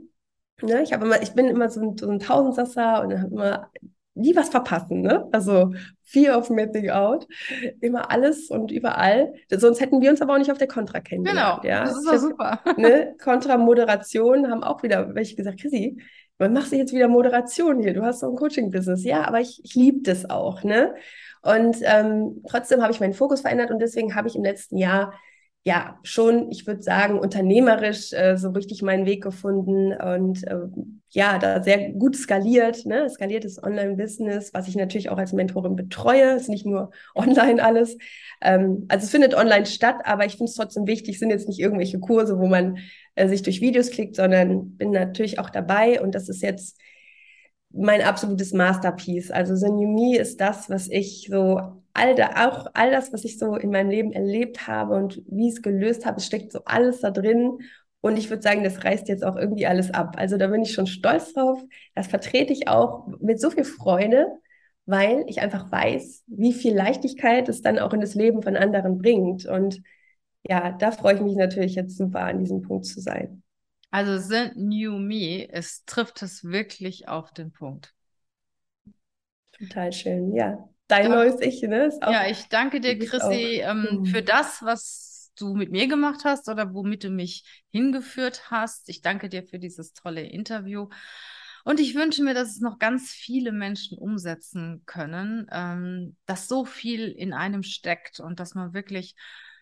Ne? 0.62 0.84
Ich, 0.84 0.92
immer, 0.92 1.22
ich 1.22 1.34
bin 1.34 1.48
immer 1.48 1.70
so 1.70 1.82
ein, 1.82 1.98
so 1.98 2.10
ein 2.10 2.20
Tausendsasser 2.20 3.02
und 3.02 3.18
habe 3.18 3.32
immer 3.32 3.72
nie 4.18 4.36
was 4.36 4.50
verpassen. 4.50 5.02
Ne? 5.02 5.28
Also 5.32 5.74
Fear 6.04 6.38
of 6.38 6.50
Missing 6.50 6.90
Out. 6.90 7.28
Immer 7.82 8.12
alles 8.12 8.50
und 8.50 8.72
überall. 8.72 9.34
Sonst 9.50 9.82
hätten 9.82 10.02
wir 10.02 10.10
uns 10.10 10.22
aber 10.22 10.34
auch 10.34 10.38
nicht 10.38 10.52
auf 10.52 10.58
der 10.58 10.68
Kontra 10.68 11.00
kennengelernt. 11.00 11.62
Genau, 11.62 11.74
ja? 11.74 11.86
das 11.86 11.98
ist 11.98 12.08
doch 12.08 12.18
super. 12.18 12.60
Ne? 12.78 13.16
Kontra-Moderation 13.22 14.50
haben 14.50 14.64
auch 14.64 14.84
wieder 14.84 15.16
welche 15.16 15.36
gesagt, 15.36 15.60
Chrissy, 15.60 15.98
wann 16.38 16.54
machst 16.54 16.72
du 16.72 16.76
jetzt 16.76 16.94
wieder 16.94 17.08
Moderation 17.08 17.82
hier? 17.82 17.94
Du 17.94 18.04
hast 18.04 18.20
so 18.20 18.30
ein 18.30 18.36
Coaching-Business. 18.36 19.04
Ja, 19.04 19.28
aber 19.28 19.40
ich, 19.40 19.62
ich 19.64 19.76
liebe 19.76 20.02
das 20.02 20.30
auch. 20.30 20.64
Ne? 20.64 20.94
Und 21.42 21.78
ähm, 21.82 22.44
trotzdem 22.48 22.82
habe 22.82 22.92
ich 22.92 23.00
meinen 23.00 23.14
Fokus 23.14 23.42
verändert 23.42 23.72
und 23.72 23.80
deswegen 23.80 24.16
habe 24.16 24.28
ich 24.28 24.36
im 24.36 24.44
letzten 24.44 24.78
Jahr 24.78 25.14
ja 25.68 26.00
schon, 26.02 26.50
ich 26.50 26.66
würde 26.66 26.82
sagen, 26.82 27.20
unternehmerisch 27.20 28.14
äh, 28.14 28.38
so 28.38 28.52
richtig 28.52 28.84
meinen 28.84 29.06
Weg 29.06 29.22
gefunden 29.22 29.92
und 29.92 30.48
äh, 30.48 30.60
ja, 31.10 31.38
da 31.40 31.62
sehr 31.62 31.92
gut 31.92 32.16
skaliert, 32.16 32.86
ne? 32.86 33.10
skaliertes 33.10 33.62
Online-Business, 33.62 34.54
was 34.54 34.70
ich 34.70 34.78
natürlich 34.78 35.10
auch 35.10 35.18
als 35.18 35.34
Mentorin 35.34 35.76
betreue, 35.76 36.38
ist 36.38 36.48
nicht 36.48 36.66
nur 36.66 36.92
online 37.16 37.62
alles. 37.62 37.98
Ähm, 38.40 38.86
also 38.88 39.04
es 39.04 39.12
findet 39.12 39.36
online 39.36 39.66
statt, 39.66 39.98
aber 40.06 40.26
ich 40.26 40.38
finde 40.38 40.46
es 40.46 40.56
trotzdem 40.56 40.88
wichtig, 40.88 41.20
sind 41.20 41.32
jetzt 41.32 41.50
nicht 41.50 41.60
irgendwelche 41.60 42.00
Kurse, 42.00 42.40
wo 42.40 42.48
man 42.48 42.78
äh, 43.16 43.28
sich 43.28 43.42
durch 43.42 43.60
Videos 43.60 43.90
klickt, 43.90 44.16
sondern 44.16 44.78
bin 44.78 44.92
natürlich 44.92 45.38
auch 45.38 45.50
dabei 45.50 46.02
und 46.02 46.16
das 46.16 46.30
ist 46.30 46.42
jetzt 46.42 46.80
mein 47.72 48.02
absolutes 48.02 48.54
Masterpiece. 48.54 49.32
Also 49.32 49.58
Synumi 49.58 50.16
ist 50.16 50.40
das, 50.40 50.70
was 50.70 50.88
ich 50.88 51.28
so 51.30 51.84
all 51.98 52.16
da, 52.16 52.48
auch 52.50 52.68
all 52.74 52.92
das, 52.92 53.12
was 53.14 53.26
ich 53.26 53.40
so 53.40 53.56
in 53.56 53.72
meinem 53.72 53.90
Leben 53.90 54.14
erlebt 54.14 54.68
habe 54.68 54.96
und 54.96 55.22
wie 55.28 55.48
ich 55.50 55.56
es 55.56 55.62
gelöst 55.62 56.06
habe, 56.06 56.18
es 56.18 56.26
steckt 56.26 56.52
so 56.52 56.62
alles 56.66 57.02
da 57.02 57.12
drin. 57.12 57.60
Und 58.02 58.18
ich 58.18 58.30
würde 58.30 58.44
sagen, 58.44 58.64
das 58.64 58.84
reißt 58.84 59.10
jetzt 59.10 59.24
auch 59.26 59.36
irgendwie 59.36 59.68
alles 59.68 59.92
ab. 59.94 60.16
Also 60.18 60.38
da 60.38 60.48
bin 60.48 60.62
ich 60.64 60.74
schon 60.74 60.88
stolz 60.88 61.34
drauf. 61.34 61.62
Das 61.96 62.08
vertrete 62.08 62.54
ich 62.54 62.68
auch 62.68 63.08
mit 63.20 63.42
so 63.42 63.50
viel 63.52 63.66
Freude. 63.66 64.28
weil 64.86 65.26
ich 65.28 65.42
einfach 65.42 65.72
weiß, 65.72 66.24
wie 66.28 66.54
viel 66.54 66.74
Leichtigkeit 66.76 67.50
es 67.50 67.62
dann 67.62 67.80
auch 67.80 67.94
in 67.94 68.02
das 68.02 68.16
Leben 68.16 68.42
von 68.42 68.56
anderen 68.56 68.98
bringt. 69.00 69.46
Und 69.46 69.82
ja, 70.48 70.72
da 70.74 70.92
freue 70.92 71.16
ich 71.16 71.22
mich 71.22 71.36
natürlich 71.36 71.76
jetzt 71.76 71.98
super, 71.98 72.22
an 72.22 72.40
diesem 72.40 72.62
Punkt 72.62 72.86
zu 72.86 73.02
sein. 73.02 73.44
Also 73.92 74.18
The 74.18 74.52
New 74.56 74.98
Me, 74.98 75.50
es 75.52 75.84
trifft 75.86 76.22
es 76.22 76.44
wirklich 76.46 77.10
auf 77.10 77.34
den 77.34 77.52
Punkt. 77.52 77.94
Total 79.52 79.92
schön, 79.92 80.34
ja. 80.34 80.70
Dein 80.88 81.10
ja. 81.12 81.16
neues 81.16 81.42
Ich, 81.42 81.62
ne? 81.62 81.90
ja, 82.02 82.28
ich 82.28 82.48
danke 82.48 82.80
dir, 82.80 82.98
Chrissy, 82.98 83.62
ähm, 83.62 84.06
für 84.06 84.22
das, 84.22 84.62
was 84.62 85.32
du 85.38 85.54
mit 85.54 85.72
mir 85.72 85.88
gemacht 85.88 86.22
hast 86.24 86.50
oder 86.50 86.74
womit 86.74 87.04
du 87.04 87.10
mich 87.10 87.44
hingeführt 87.70 88.50
hast. 88.50 88.90
Ich 88.90 89.02
danke 89.02 89.30
dir 89.30 89.44
für 89.44 89.60
dieses 89.60 89.94
tolle 89.94 90.22
Interview. 90.22 90.88
Und 91.64 91.82
ich 91.82 91.96
wünsche 91.96 92.24
mir, 92.24 92.34
dass 92.34 92.50
es 92.52 92.62
noch 92.62 92.80
ganz 92.80 93.12
viele 93.12 93.52
Menschen 93.52 93.98
umsetzen 93.98 94.84
können, 94.86 95.48
ähm, 95.52 96.16
dass 96.26 96.48
so 96.48 96.64
viel 96.64 97.10
in 97.10 97.34
einem 97.34 97.64
steckt 97.64 98.20
und 98.22 98.40
dass 98.40 98.56
man 98.56 98.74
wirklich 98.74 99.16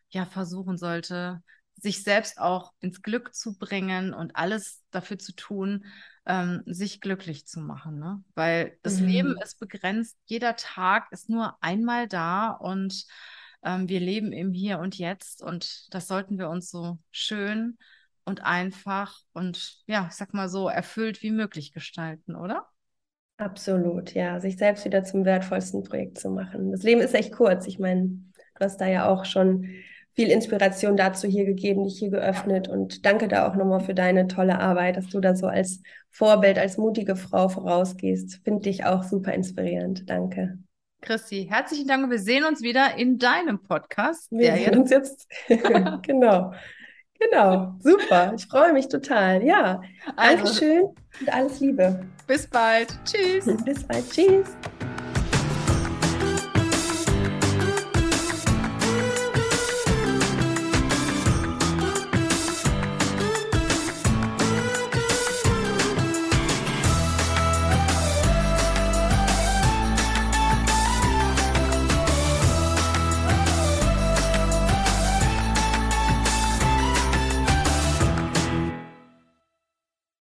ja 0.09 0.25
versuchen 0.25 0.77
sollte, 0.77 1.41
sich 1.75 2.03
selbst 2.03 2.39
auch 2.39 2.73
ins 2.79 3.01
Glück 3.01 3.35
zu 3.35 3.57
bringen 3.57 4.13
und 4.13 4.35
alles 4.35 4.83
dafür 4.91 5.19
zu 5.19 5.33
tun, 5.33 5.85
ähm, 6.25 6.63
sich 6.65 7.01
glücklich 7.01 7.45
zu 7.45 7.59
machen. 7.59 7.99
Ne? 7.99 8.23
Weil 8.33 8.77
das 8.81 8.99
mhm. 8.99 9.07
Leben 9.07 9.37
ist 9.41 9.59
begrenzt, 9.59 10.17
jeder 10.25 10.55
Tag 10.55 11.11
ist 11.11 11.29
nur 11.29 11.57
einmal 11.61 12.07
da 12.07 12.49
und 12.49 13.05
ähm, 13.63 13.89
wir 13.89 13.99
leben 13.99 14.31
im 14.31 14.53
Hier 14.53 14.79
und 14.79 14.97
Jetzt 14.97 15.41
und 15.41 15.93
das 15.93 16.07
sollten 16.07 16.37
wir 16.37 16.49
uns 16.49 16.69
so 16.69 16.97
schön 17.11 17.77
und 18.23 18.43
einfach 18.43 19.19
und 19.33 19.83
ja, 19.85 20.07
ich 20.09 20.15
sag 20.15 20.33
mal 20.33 20.49
so 20.49 20.67
erfüllt 20.67 21.21
wie 21.21 21.31
möglich 21.31 21.73
gestalten, 21.73 22.35
oder? 22.35 22.67
Absolut, 23.37 24.13
ja, 24.13 24.39
sich 24.39 24.55
selbst 24.57 24.85
wieder 24.85 25.03
zum 25.03 25.25
wertvollsten 25.25 25.83
Projekt 25.83 26.17
zu 26.19 26.29
machen. 26.29 26.71
Das 26.71 26.83
Leben 26.83 27.01
ist 27.01 27.13
echt 27.13 27.33
kurz. 27.33 27.67
Ich 27.67 27.79
meine, 27.79 28.07
du 28.07 28.61
hast 28.61 28.79
da 28.79 28.87
ja 28.87 29.07
auch 29.09 29.25
schon 29.25 29.69
viel 30.15 30.29
Inspiration 30.29 30.95
dazu 30.95 31.27
hier 31.27 31.45
gegeben, 31.45 31.83
dich 31.83 31.99
hier 31.99 32.09
geöffnet 32.09 32.67
und 32.67 33.05
danke 33.05 33.27
da 33.27 33.47
auch 33.47 33.55
nochmal 33.55 33.81
für 33.81 33.93
deine 33.93 34.27
tolle 34.27 34.59
Arbeit, 34.59 34.97
dass 34.97 35.07
du 35.07 35.19
da 35.19 35.35
so 35.35 35.47
als 35.47 35.81
Vorbild, 36.09 36.57
als 36.57 36.77
mutige 36.77 37.15
Frau 37.15 37.49
vorausgehst. 37.49 38.39
Finde 38.43 38.69
ich 38.69 38.85
auch 38.85 39.03
super 39.03 39.33
inspirierend. 39.33 40.09
Danke. 40.09 40.57
Christi, 41.01 41.47
herzlichen 41.49 41.87
Dank. 41.87 42.09
Wir 42.09 42.19
sehen 42.19 42.45
uns 42.45 42.61
wieder 42.61 42.97
in 42.97 43.19
deinem 43.19 43.61
Podcast. 43.61 44.31
Wir 44.31 44.55
sehen 44.55 44.79
uns 44.79 44.89
jetzt. 44.89 45.27
genau. 46.01 46.53
Genau, 47.19 47.75
super. 47.79 48.33
Ich 48.35 48.45
freue 48.45 48.73
mich 48.73 48.87
total. 48.87 49.43
Ja, 49.43 49.81
also, 50.15 50.43
Dankeschön 50.43 50.83
und 51.21 51.33
alles 51.33 51.59
Liebe. 51.59 52.05
Bis 52.27 52.47
bald. 52.47 52.97
Tschüss. 53.05 53.45
Bis 53.63 53.83
bald. 53.83 54.09
Tschüss. 54.09 54.47